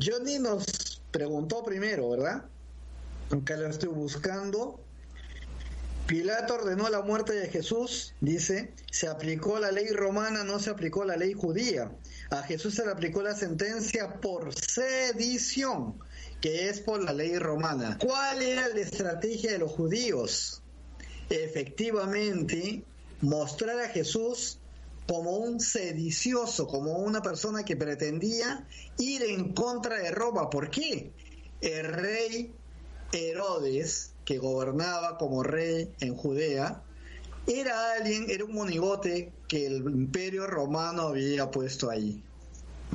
[0.00, 2.44] Johnny nos preguntó primero, ¿verdad?
[3.30, 4.78] Acá lo estoy buscando.
[6.06, 11.04] Pilato ordenó la muerte de Jesús, dice, se aplicó la ley romana, no se aplicó
[11.04, 11.92] la ley judía.
[12.30, 15.98] A Jesús se le aplicó la sentencia por sedición,
[16.40, 17.98] que es por la ley romana.
[17.98, 20.62] ¿Cuál era la estrategia de los judíos?
[21.30, 22.84] Efectivamente,
[23.20, 24.58] mostrar a Jesús
[25.06, 28.66] como un sedicioso, como una persona que pretendía
[28.98, 30.50] ir en contra de Roma.
[30.50, 31.12] ¿Por qué?
[31.60, 32.54] El rey
[33.12, 36.82] Herodes, que gobernaba como rey en Judea,
[37.46, 42.22] era alguien, era un monigote que el imperio romano había puesto ahí.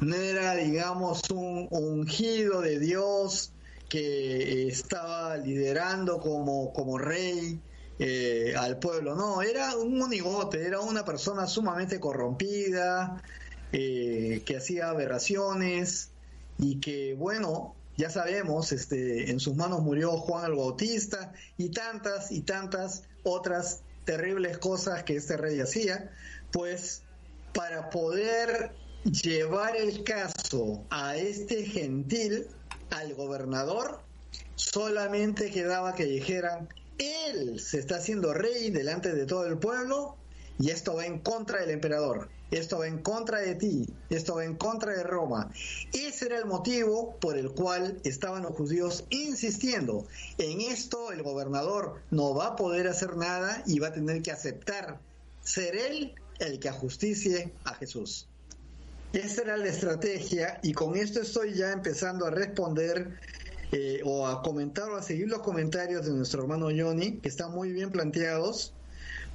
[0.02, 3.52] No era, digamos, un ungido de Dios
[3.90, 7.60] que estaba liderando como, como rey
[8.00, 13.24] eh, al pueblo, no, era un monigote, era una persona sumamente corrompida,
[13.72, 16.12] eh, que hacía aberraciones
[16.60, 22.32] y que, bueno, ya sabemos, este, en sus manos murió Juan el Bautista y tantas
[22.32, 26.12] y tantas otras terribles cosas que este rey hacía,
[26.52, 27.02] pues
[27.54, 28.72] para poder
[29.04, 32.48] llevar el caso a este gentil,
[32.92, 34.00] al gobernador,
[34.56, 40.16] solamente quedaba que dijeran, él se está haciendo rey delante de todo el pueblo
[40.60, 42.30] y esto va en contra del emperador.
[42.52, 45.52] Esto va en contra de ti, esto va en contra de Roma.
[45.94, 50.08] Ese era el motivo por el cual estaban los judíos insistiendo.
[50.38, 54.32] En esto el gobernador no va a poder hacer nada y va a tener que
[54.32, 55.00] aceptar
[55.42, 58.28] ser él el que ajusticie a Jesús.
[59.14, 63.20] Esa era la estrategia y con esto estoy ya empezando a responder
[63.72, 67.52] eh, o a comentar o a seguir los comentarios de nuestro hermano Johnny, que están
[67.52, 68.74] muy bien planteados,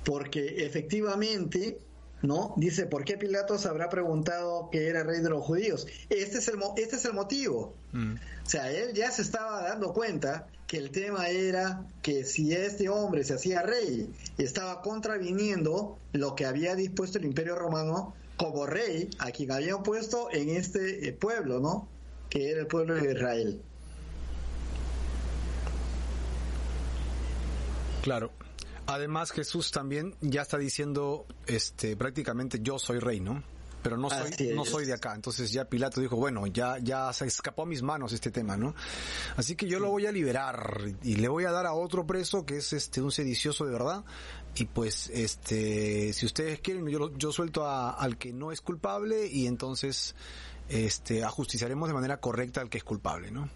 [0.04, 1.78] porque efectivamente
[2.22, 2.54] ¿no?
[2.56, 5.86] Dice, ¿por qué Pilatos habrá preguntado que era rey de los judíos?
[6.08, 7.74] Este es el, este es el motivo.
[7.92, 8.14] Mm.
[8.14, 12.88] O sea, él ya se estaba dando cuenta que el tema era que si este
[12.88, 19.10] hombre se hacía rey, estaba contraviniendo lo que había dispuesto el imperio romano como rey
[19.18, 21.88] a quien habían puesto en este eh, pueblo, ¿no?
[22.30, 23.60] Que era el pueblo de Israel.
[28.02, 28.32] Claro.
[28.86, 33.42] Además Jesús también ya está diciendo este prácticamente yo soy rey, ¿no?
[33.82, 35.14] Pero no soy no soy de acá.
[35.14, 38.74] Entonces ya Pilato dijo, bueno, ya ya se escapó a mis manos este tema, ¿no?
[39.36, 42.44] Así que yo lo voy a liberar y le voy a dar a otro preso
[42.46, 44.04] que es este un sedicioso de verdad
[44.54, 49.46] y pues este si ustedes quieren yo yo suelto al que no es culpable y
[49.46, 50.14] entonces
[50.68, 53.48] este ajusticiaremos de manera correcta al que es culpable, ¿no?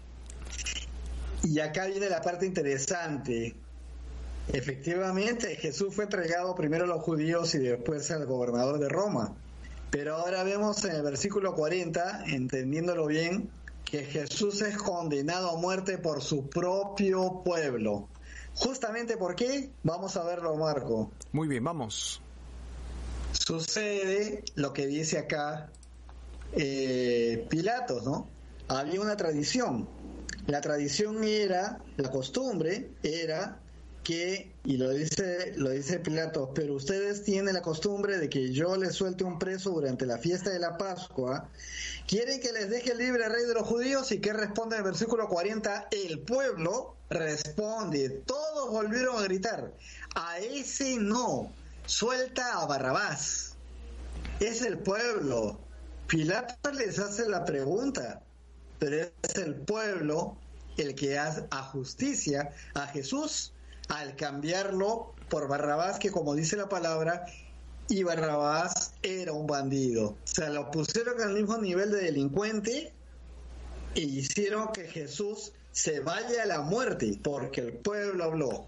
[1.43, 3.55] Y acá viene la parte interesante
[4.53, 9.35] Efectivamente, Jesús fue entregado primero a los judíos y después al gobernador de Roma.
[9.91, 13.49] Pero ahora vemos en el versículo 40, entendiéndolo bien,
[13.83, 18.07] que Jesús es condenado a muerte por su propio pueblo.
[18.55, 21.11] Justamente por qué, vamos a verlo, Marco.
[21.31, 22.21] Muy bien, vamos.
[23.31, 25.69] Sucede lo que dice acá
[26.53, 28.27] eh, Pilatos, ¿no?
[28.67, 29.87] Había una tradición.
[30.47, 33.59] La tradición era, la costumbre era
[34.07, 38.77] que, y lo dice, lo dice Pilato, pero ustedes tienen la costumbre de que yo
[38.77, 41.49] les suelte un preso durante la fiesta de la Pascua.
[42.07, 44.09] ¿Quieren que les deje libre al rey de los judíos?
[44.13, 45.89] ¿Y qué responde en el versículo 40?
[45.91, 49.73] El pueblo responde, todos volvieron a gritar,
[50.15, 51.51] a ese no,
[51.85, 53.55] suelta a Barrabás.
[54.39, 55.59] Es el pueblo.
[56.07, 58.21] Pilato les hace la pregunta,
[58.79, 60.37] pero es el pueblo
[60.77, 63.51] el que hace a justicia a Jesús
[63.87, 67.25] al cambiarlo por Barrabás, que como dice la palabra,
[67.89, 70.09] y Barrabás era un bandido.
[70.09, 72.91] O sea, lo pusieron al mismo nivel de delincuente
[73.95, 78.67] e hicieron que Jesús se vaya a la muerte porque el pueblo habló.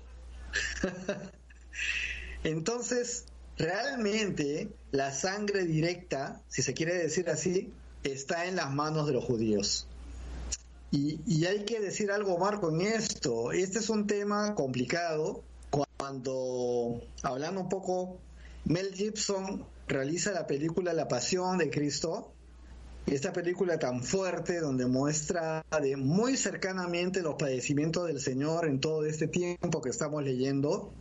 [2.43, 3.25] Entonces,
[3.57, 9.25] realmente la sangre directa, si se quiere decir así, está en las manos de los
[9.25, 9.88] judíos.
[10.91, 13.51] Y, hay que decir algo, Marco, en esto.
[13.51, 15.43] Este es un tema complicado.
[15.97, 18.17] Cuando, hablando un poco,
[18.65, 22.31] Mel Gibson realiza la película La Pasión de Cristo,
[23.05, 29.05] esta película tan fuerte donde muestra de muy cercanamente los padecimientos del Señor en todo
[29.05, 30.91] este tiempo que estamos leyendo.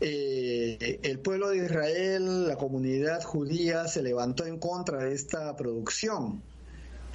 [0.00, 6.42] Eh, el pueblo de Israel, la comunidad judía se levantó en contra de esta producción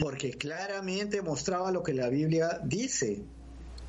[0.03, 3.23] porque claramente mostraba lo que la Biblia dice.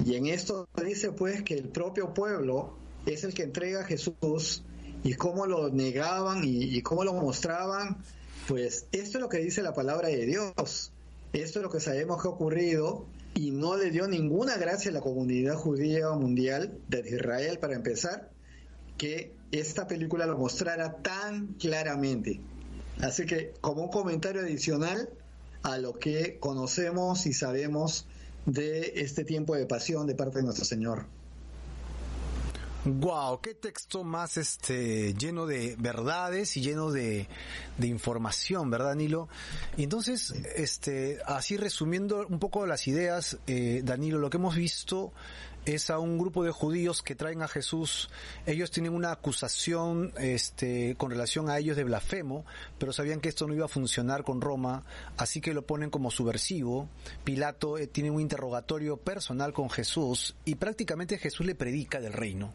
[0.04, 4.62] Y en esto dice pues que el propio pueblo es el que entrega a Jesús
[5.02, 8.04] y cómo lo negaban y, cómo lo mostraban,
[8.46, 10.92] pues esto es lo que dice la palabra de Dios.
[11.32, 14.94] Esto es lo que sabemos que ha ocurrido y no le dio ninguna gracia a
[14.94, 18.30] la comunidad judía mundial de Israel para empezar
[18.98, 22.40] que esta película lo mostrara tan claramente.
[23.00, 25.08] Así que como un comentario adicional,
[25.64, 28.06] a lo que conocemos y sabemos
[28.46, 31.06] de este tiempo de pasión de parte de nuestro Señor.
[32.84, 37.26] Wow, qué texto más este lleno de verdades y lleno de,
[37.78, 39.30] de, información, ¿verdad, Danilo?
[39.78, 45.14] Y entonces, este, así resumiendo un poco las ideas, eh, Danilo, lo que hemos visto
[45.66, 48.10] es a un grupo de judíos que traen a Jesús.
[48.46, 52.44] Ellos tienen una acusación este, con relación a ellos de blasfemo,
[52.78, 54.84] pero sabían que esto no iba a funcionar con Roma,
[55.16, 56.88] así que lo ponen como subversivo.
[57.24, 62.52] Pilato eh, tiene un interrogatorio personal con Jesús y prácticamente Jesús le predica del reino.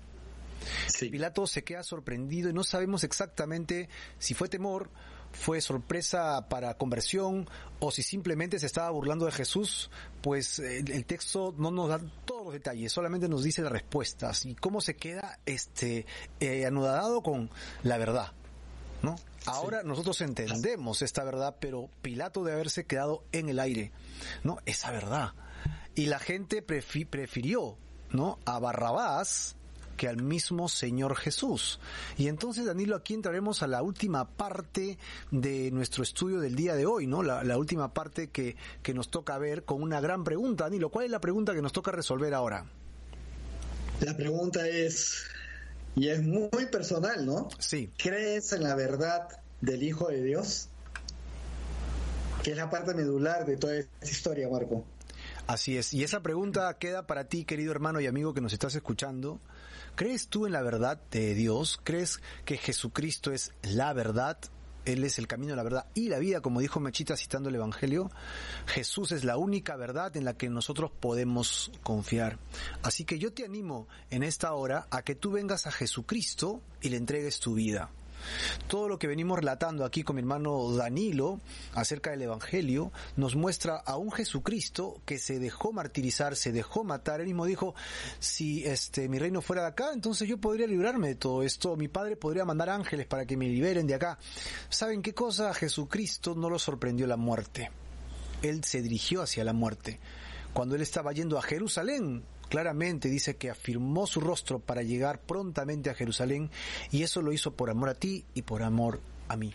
[1.00, 4.90] Pilato se queda sorprendido y no sabemos exactamente si fue temor
[5.32, 7.48] fue sorpresa para conversión
[7.80, 9.90] o si simplemente se estaba burlando de Jesús,
[10.22, 14.46] pues eh, el, texto no nos da todos los detalles, solamente nos dice las respuestas
[14.46, 16.06] y cómo se queda este
[16.40, 17.50] eh, anudado con
[17.84, 18.34] la verdad,
[19.02, 19.16] ¿no?
[19.46, 23.92] Ahora nosotros entendemos esta verdad, pero Pilato debe haberse quedado en el aire,
[24.44, 24.58] ¿no?
[24.66, 25.34] Esa verdad.
[25.96, 27.78] Y la gente prefirió,
[28.12, 28.40] ¿no?
[28.46, 29.56] A Barrabás,
[30.00, 31.82] que al mismo Señor Jesús.
[32.18, 34.98] Y entonces, Danilo, aquí entraremos a la última parte
[35.30, 37.22] de nuestro estudio del día de hoy, ¿no?
[37.22, 40.64] La, última parte que, que nos toca ver con una gran pregunta.
[40.64, 42.66] Danilo, ¿cuál es la pregunta que nos toca resolver ahora?
[44.00, 45.26] La pregunta es,
[45.98, 47.50] y es muy personal, ¿no?
[47.60, 47.92] Sí.
[47.98, 49.28] ¿Crees en la verdad
[49.60, 50.70] del Hijo de Dios?
[52.42, 54.86] Que es la parte medular de toda esta historia, Marco.
[55.46, 55.94] Así es.
[55.94, 59.42] Y esa pregunta queda para ti, querido hermano y amigo que nos estás escuchando.
[59.96, 61.80] ¿Crees tú en la verdad de Dios?
[61.84, 64.38] ¿Crees que Jesucristo es la verdad?
[64.86, 68.10] Él es el camino, la verdad y la vida, como dijo Mechita citando el Evangelio.
[68.66, 72.40] Jesús es la única verdad en la que nosotros podemos confiar.
[72.82, 76.90] Así que yo te animo en esta hora a que tú vengas a Jesucristo y
[76.90, 77.92] le entregues tu vida.
[78.68, 81.40] Todo lo que venimos relatando aquí con mi hermano Danilo
[81.74, 87.22] acerca del Evangelio nos muestra a un Jesucristo que se dejó martirizar, se dejó matar.
[87.22, 87.76] Él mismo dijo,
[88.20, 91.76] si este mi reino fuera de acá, entonces yo podría librarme de todo esto.
[91.76, 94.20] Mi padre podría mandar ángeles para que me liberen de acá.
[94.70, 95.50] ¿Saben qué cosa?
[95.50, 97.72] A Jesucristo no lo sorprendió la muerte.
[98.42, 100.00] Él se dirigió hacia la muerte.
[100.54, 105.90] Cuando él estaba yendo a Jerusalén, claramente dice que afirmó su rostro para llegar prontamente
[105.90, 106.50] a Jerusalén
[106.92, 109.54] y eso lo hizo por amor a ti y por amor a mí.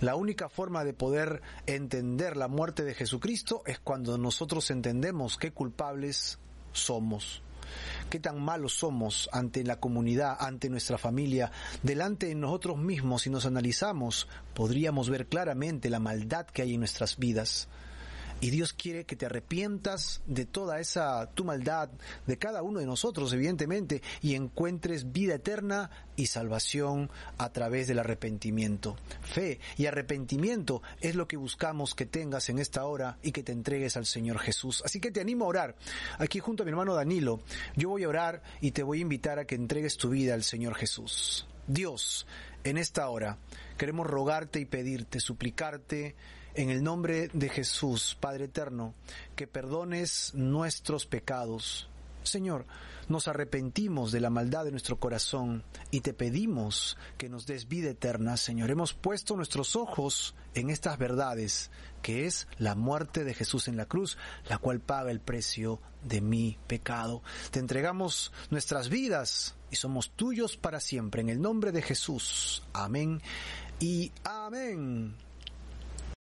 [0.00, 5.52] La única forma de poder entender la muerte de Jesucristo es cuando nosotros entendemos qué
[5.52, 6.38] culpables
[6.72, 7.42] somos,
[8.10, 11.50] qué tan malos somos ante la comunidad, ante nuestra familia,
[11.82, 16.80] delante de nosotros mismos, si nos analizamos, podríamos ver claramente la maldad que hay en
[16.80, 17.68] nuestras vidas.
[18.40, 21.88] Y Dios quiere que te arrepientas de toda esa tu maldad,
[22.26, 27.98] de cada uno de nosotros, evidentemente, y encuentres vida eterna y salvación a través del
[27.98, 28.96] arrepentimiento.
[29.22, 33.52] Fe y arrepentimiento es lo que buscamos que tengas en esta hora y que te
[33.52, 34.82] entregues al Señor Jesús.
[34.84, 35.76] Así que te animo a orar.
[36.18, 37.40] Aquí junto a mi hermano Danilo,
[37.74, 40.42] yo voy a orar y te voy a invitar a que entregues tu vida al
[40.42, 41.46] Señor Jesús.
[41.66, 42.26] Dios,
[42.64, 43.38] en esta hora
[43.76, 46.14] queremos rogarte y pedirte, suplicarte,
[46.56, 48.94] en el nombre de Jesús, Padre Eterno,
[49.36, 51.88] que perdones nuestros pecados.
[52.22, 52.66] Señor,
[53.08, 57.90] nos arrepentimos de la maldad de nuestro corazón y te pedimos que nos des vida
[57.90, 58.70] eterna, Señor.
[58.70, 61.70] Hemos puesto nuestros ojos en estas verdades,
[62.02, 64.16] que es la muerte de Jesús en la cruz,
[64.48, 67.22] la cual paga el precio de mi pecado.
[67.50, 71.20] Te entregamos nuestras vidas y somos tuyos para siempre.
[71.20, 72.64] En el nombre de Jesús.
[72.72, 73.20] Amén
[73.78, 75.25] y amén.